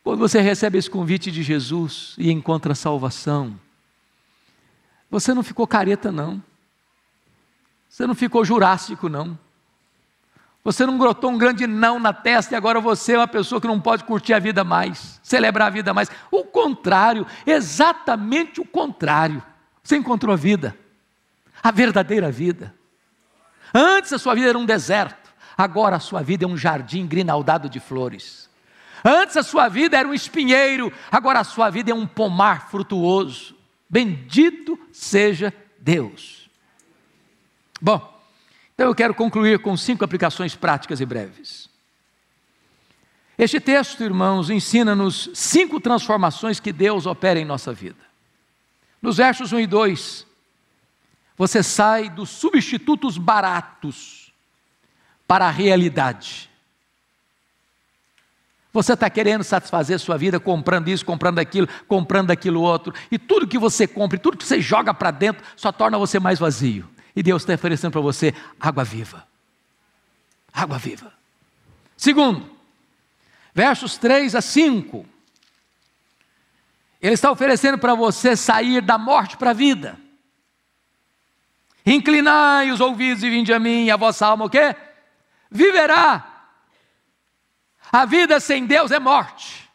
Quando 0.04 0.20
você 0.20 0.40
recebe 0.42 0.78
esse 0.78 0.90
convite 0.90 1.32
de 1.32 1.44
Jesus 1.44 2.16
e 2.18 2.32
encontra 2.32 2.74
salvação, 2.74 3.60
você 5.10 5.34
não 5.34 5.44
ficou 5.44 5.68
careta, 5.68 6.12
não. 6.12 6.42
Você 7.90 8.06
não 8.06 8.16
ficou 8.16 8.46
jurássico, 8.46 9.10
não. 9.10 9.38
Você 10.64 10.86
não 10.86 10.98
grotou 10.98 11.32
um 11.32 11.38
grande 11.38 11.66
não 11.66 12.00
na 12.00 12.14
testa 12.14 12.54
e 12.54 12.58
agora 12.58 12.80
você 12.80 13.14
é 13.14 13.18
uma 13.18 13.28
pessoa 13.28 13.62
que 13.62 13.68
não 13.68 13.80
pode 13.80 14.04
curtir 14.04 14.34
a 14.34 14.40
vida 14.40 14.64
mais, 14.64 15.20
celebrar 15.24 15.68
a 15.68 15.72
vida 15.72 15.94
mais. 15.94 16.10
O 16.30 16.44
contrário, 16.44 17.26
exatamente 17.46 18.60
o 18.60 18.66
contrário. 18.66 19.42
Você 19.82 19.96
encontrou 19.96 20.34
a 20.34 20.38
vida, 20.38 20.78
a 21.64 21.72
verdadeira 21.72 22.30
vida. 22.30 22.76
Antes 23.74 24.12
a 24.14 24.20
sua 24.20 24.36
vida 24.36 24.50
era 24.50 24.58
um 24.58 24.66
deserto, 24.66 25.32
agora 25.58 25.96
a 25.96 26.00
sua 26.00 26.22
vida 26.22 26.44
é 26.44 26.48
um 26.48 26.58
jardim 26.58 27.08
grinaldado 27.08 27.70
de 27.70 27.80
flores. 27.80 28.49
Antes 29.04 29.38
a 29.38 29.44
sua 29.44 29.68
vida 29.70 29.98
era 29.98 30.08
um 30.08 30.14
espinheiro, 30.14 30.92
agora 31.12 31.40
a 31.40 31.44
sua 31.44 31.70
vida 31.70 31.92
é 31.92 31.94
um 31.94 32.08
pomar 32.08 32.70
frutuoso. 32.70 33.56
Bendito 33.90 34.80
seja 34.92 35.54
Deus. 35.80 36.50
Bom, 37.82 38.22
então 38.74 38.88
eu 38.88 38.96
quero 38.96 39.14
concluir 39.14 39.60
com 39.60 39.76
cinco 39.76 40.04
aplicações 40.04 40.56
práticas 40.56 41.00
e 41.00 41.06
breves. 41.06 41.70
Este 43.38 43.60
texto, 43.60 44.04
irmãos, 44.04 44.50
ensina-nos 44.50 45.30
cinco 45.34 45.80
transformações 45.80 46.60
que 46.60 46.74
Deus 46.74 47.06
opera 47.06 47.40
em 47.40 47.46
nossa 47.46 47.72
vida. 47.72 48.10
Nos 49.02 49.16
versos 49.16 49.54
1 49.54 49.62
e 49.62 49.68
2, 49.68 50.28
você 51.38 51.64
sai 51.64 52.10
dos 52.10 52.30
substitutos 52.30 53.18
baratos 53.18 54.34
para 55.26 55.48
a 55.48 55.52
realidade. 55.52 56.49
Você 58.72 58.94
está 58.94 59.10
querendo 59.10 59.44
satisfazer 59.44 60.00
sua 60.00 60.18
vida 60.18 60.40
comprando 60.40 60.90
isso, 60.90 61.04
comprando 61.04 61.40
aquilo, 61.40 61.68
comprando 61.88 62.30
aquilo 62.30 62.62
outro, 62.62 62.94
e 63.12 63.18
tudo 63.18 63.48
que 63.48 63.58
você 63.58 63.88
compra, 63.88 64.20
tudo 64.20 64.38
que 64.38 64.46
você 64.46 64.62
joga 64.62 64.94
para 64.94 65.10
dentro, 65.10 65.44
só 65.56 65.72
torna 65.72 65.98
você 65.98 66.20
mais 66.20 66.38
vazio. 66.38 66.88
E 67.16 67.24
Deus 67.24 67.42
está 67.42 67.54
oferecendo 67.54 67.92
para 67.92 68.02
você 68.02 68.34
água 68.60 68.84
viva. 68.84 69.28
Água 70.54 70.78
viva. 70.78 71.12
Segundo, 71.98 72.50
versos 73.54 73.98
3 73.98 74.36
a 74.36 74.42
5. 74.42 75.06
Ele 77.02 77.14
está 77.14 77.32
oferecendo 77.32 77.78
para 77.78 77.96
você 77.96 78.36
sair 78.36 78.82
da 78.82 78.98
morte 78.98 79.36
para 79.36 79.50
a 79.50 79.54
vida. 79.54 79.98
Inclinai 81.86 82.72
os 82.72 82.80
ouvidos 82.80 83.24
e 83.24 83.30
vinde 83.30 83.52
a 83.52 83.60
mim, 83.60 83.86
e 83.86 83.92
a 83.92 83.98
vossa 83.98 84.28
alma 84.28 84.46
o 84.46 84.50
quê? 84.50 84.76
Viverá. 85.50 86.39
A 87.92 88.06
vida 88.06 88.40
sem 88.40 88.66
Deus 88.66 88.92
é 88.92 89.00
morte, 89.00 89.70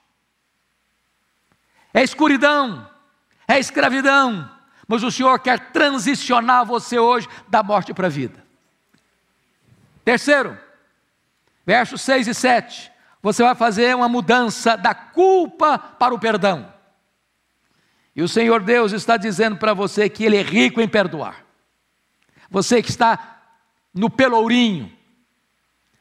é 1.93 2.03
escuridão, 2.03 2.89
é 3.47 3.59
escravidão, 3.59 4.51
mas 4.87 5.03
o 5.03 5.11
Senhor 5.11 5.39
quer 5.41 5.73
transicionar 5.73 6.65
você 6.65 6.99
hoje 6.99 7.29
da 7.49 7.63
morte 7.63 7.93
para 7.93 8.07
a 8.07 8.11
vida. 8.11 8.45
Terceiro, 10.05 10.59
versos 11.65 12.03
6 12.03 12.29
e 12.29 12.35
7, 12.35 12.93
você 13.23 13.43
vai 13.43 13.55
fazer 13.55 13.97
uma 13.97 14.09
mudança 14.09 14.77
da 14.77 14.95
culpa 14.95 15.79
para 15.79 16.15
o 16.15 16.19
perdão. 16.19 16.73
E 18.15 18.23
o 18.23 18.29
Senhor 18.29 18.63
Deus 18.63 18.93
está 18.93 19.17
dizendo 19.17 19.57
para 19.57 19.75
você 19.75 20.09
que 20.09 20.25
Ele 20.25 20.37
é 20.37 20.43
rico 20.43 20.81
em 20.81 20.89
perdoar. 20.89 21.45
Você 22.51 22.83
que 22.83 22.91
está 22.91 23.41
no 23.93 24.09
pelourinho, 24.09 24.93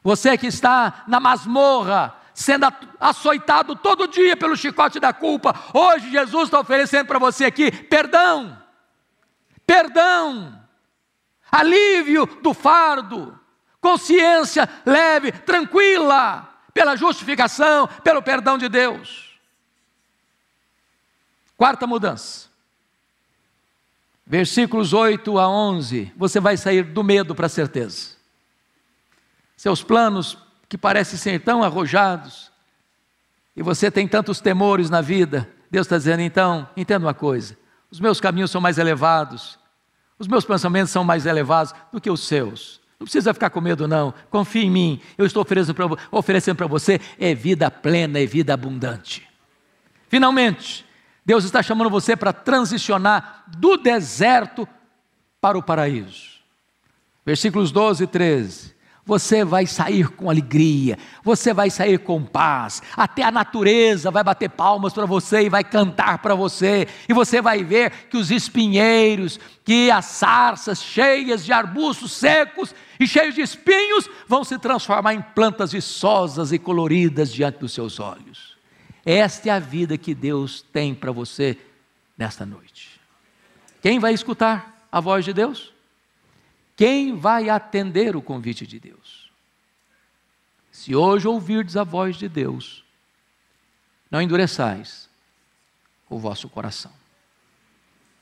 você 0.04 0.36
que 0.36 0.46
está 0.46 1.02
na 1.08 1.18
masmorra, 1.18 2.14
sendo 2.34 2.66
açoitado 3.00 3.74
todo 3.74 4.06
dia 4.06 4.36
pelo 4.36 4.54
chicote 4.54 5.00
da 5.00 5.14
culpa, 5.14 5.54
hoje 5.72 6.10
Jesus 6.10 6.44
está 6.44 6.60
oferecendo 6.60 7.06
para 7.06 7.18
você 7.18 7.46
aqui 7.46 7.72
perdão, 7.72 8.62
perdão, 9.66 10.60
alívio 11.50 12.26
do 12.42 12.52
fardo, 12.52 13.40
consciência 13.80 14.68
leve, 14.84 15.32
tranquila, 15.32 16.50
pela 16.74 16.96
justificação, 16.96 17.86
pelo 18.02 18.20
perdão 18.20 18.58
de 18.58 18.68
Deus. 18.68 19.40
Quarta 21.56 21.86
mudança. 21.86 22.48
Versículos 24.26 24.92
8 24.92 25.38
a 25.38 25.48
11, 25.48 26.12
você 26.16 26.40
vai 26.40 26.58
sair 26.58 26.82
do 26.82 27.02
medo 27.02 27.34
para 27.34 27.46
a 27.46 27.48
certeza. 27.48 28.13
Seus 29.56 29.82
planos 29.82 30.38
que 30.68 30.76
parecem 30.76 31.18
ser 31.18 31.40
tão 31.40 31.62
arrojados, 31.62 32.50
e 33.56 33.62
você 33.62 33.90
tem 33.90 34.08
tantos 34.08 34.40
temores 34.40 34.90
na 34.90 35.00
vida, 35.00 35.48
Deus 35.70 35.86
está 35.86 35.96
dizendo: 35.96 36.20
então, 36.20 36.68
entenda 36.76 37.06
uma 37.06 37.14
coisa, 37.14 37.56
os 37.90 38.00
meus 38.00 38.20
caminhos 38.20 38.50
são 38.50 38.60
mais 38.60 38.78
elevados, 38.78 39.58
os 40.18 40.26
meus 40.26 40.44
pensamentos 40.44 40.90
são 40.90 41.04
mais 41.04 41.26
elevados 41.26 41.74
do 41.92 42.00
que 42.00 42.10
os 42.10 42.26
seus. 42.26 42.80
Não 42.98 43.04
precisa 43.04 43.34
ficar 43.34 43.50
com 43.50 43.60
medo, 43.60 43.88
não. 43.88 44.14
Confie 44.30 44.64
em 44.64 44.70
mim. 44.70 45.00
Eu 45.18 45.26
estou 45.26 45.44
oferecendo 46.10 46.56
para 46.56 46.66
você 46.66 47.00
é 47.18 47.34
vida 47.34 47.70
plena, 47.70 48.20
é 48.20 48.24
vida 48.24 48.54
abundante. 48.54 49.28
Finalmente, 50.08 50.86
Deus 51.26 51.44
está 51.44 51.62
chamando 51.62 51.90
você 51.90 52.16
para 52.16 52.32
transicionar 52.32 53.44
do 53.48 53.76
deserto 53.76 54.66
para 55.40 55.58
o 55.58 55.62
paraíso. 55.62 56.34
Versículos 57.26 57.72
12 57.72 58.04
e 58.04 58.06
13. 58.06 58.73
Você 59.06 59.44
vai 59.44 59.66
sair 59.66 60.08
com 60.08 60.30
alegria, 60.30 60.98
você 61.22 61.52
vai 61.52 61.68
sair 61.68 61.98
com 61.98 62.24
paz, 62.24 62.82
até 62.96 63.22
a 63.22 63.30
natureza 63.30 64.10
vai 64.10 64.24
bater 64.24 64.48
palmas 64.48 64.94
para 64.94 65.04
você 65.04 65.42
e 65.42 65.50
vai 65.50 65.62
cantar 65.62 66.18
para 66.18 66.34
você, 66.34 66.88
e 67.06 67.12
você 67.12 67.42
vai 67.42 67.62
ver 67.62 67.90
que 68.08 68.16
os 68.16 68.30
espinheiros, 68.30 69.38
que 69.62 69.90
as 69.90 70.06
sarças 70.06 70.82
cheias 70.82 71.44
de 71.44 71.52
arbustos 71.52 72.12
secos 72.12 72.74
e 72.98 73.06
cheios 73.06 73.34
de 73.34 73.42
espinhos 73.42 74.08
vão 74.26 74.42
se 74.42 74.58
transformar 74.58 75.12
em 75.12 75.20
plantas 75.20 75.72
viçosas 75.72 76.50
e 76.50 76.58
coloridas 76.58 77.30
diante 77.30 77.58
dos 77.58 77.74
seus 77.74 78.00
olhos. 78.00 78.56
Esta 79.04 79.50
é 79.50 79.52
a 79.52 79.58
vida 79.58 79.98
que 79.98 80.14
Deus 80.14 80.62
tem 80.72 80.94
para 80.94 81.12
você 81.12 81.58
nesta 82.16 82.46
noite. 82.46 82.98
Quem 83.82 83.98
vai 83.98 84.14
escutar 84.14 84.86
a 84.90 84.98
voz 84.98 85.26
de 85.26 85.34
Deus? 85.34 85.73
Quem 86.76 87.16
vai 87.16 87.48
atender 87.48 88.16
o 88.16 88.22
convite 88.22 88.66
de 88.66 88.80
Deus? 88.80 89.30
Se 90.72 90.94
hoje 90.94 91.28
ouvirdes 91.28 91.76
a 91.76 91.84
voz 91.84 92.16
de 92.16 92.28
Deus, 92.28 92.84
não 94.10 94.20
endureçais 94.20 95.08
o 96.08 96.18
vosso 96.18 96.48
coração. 96.48 96.92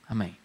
Amém. 0.08 0.41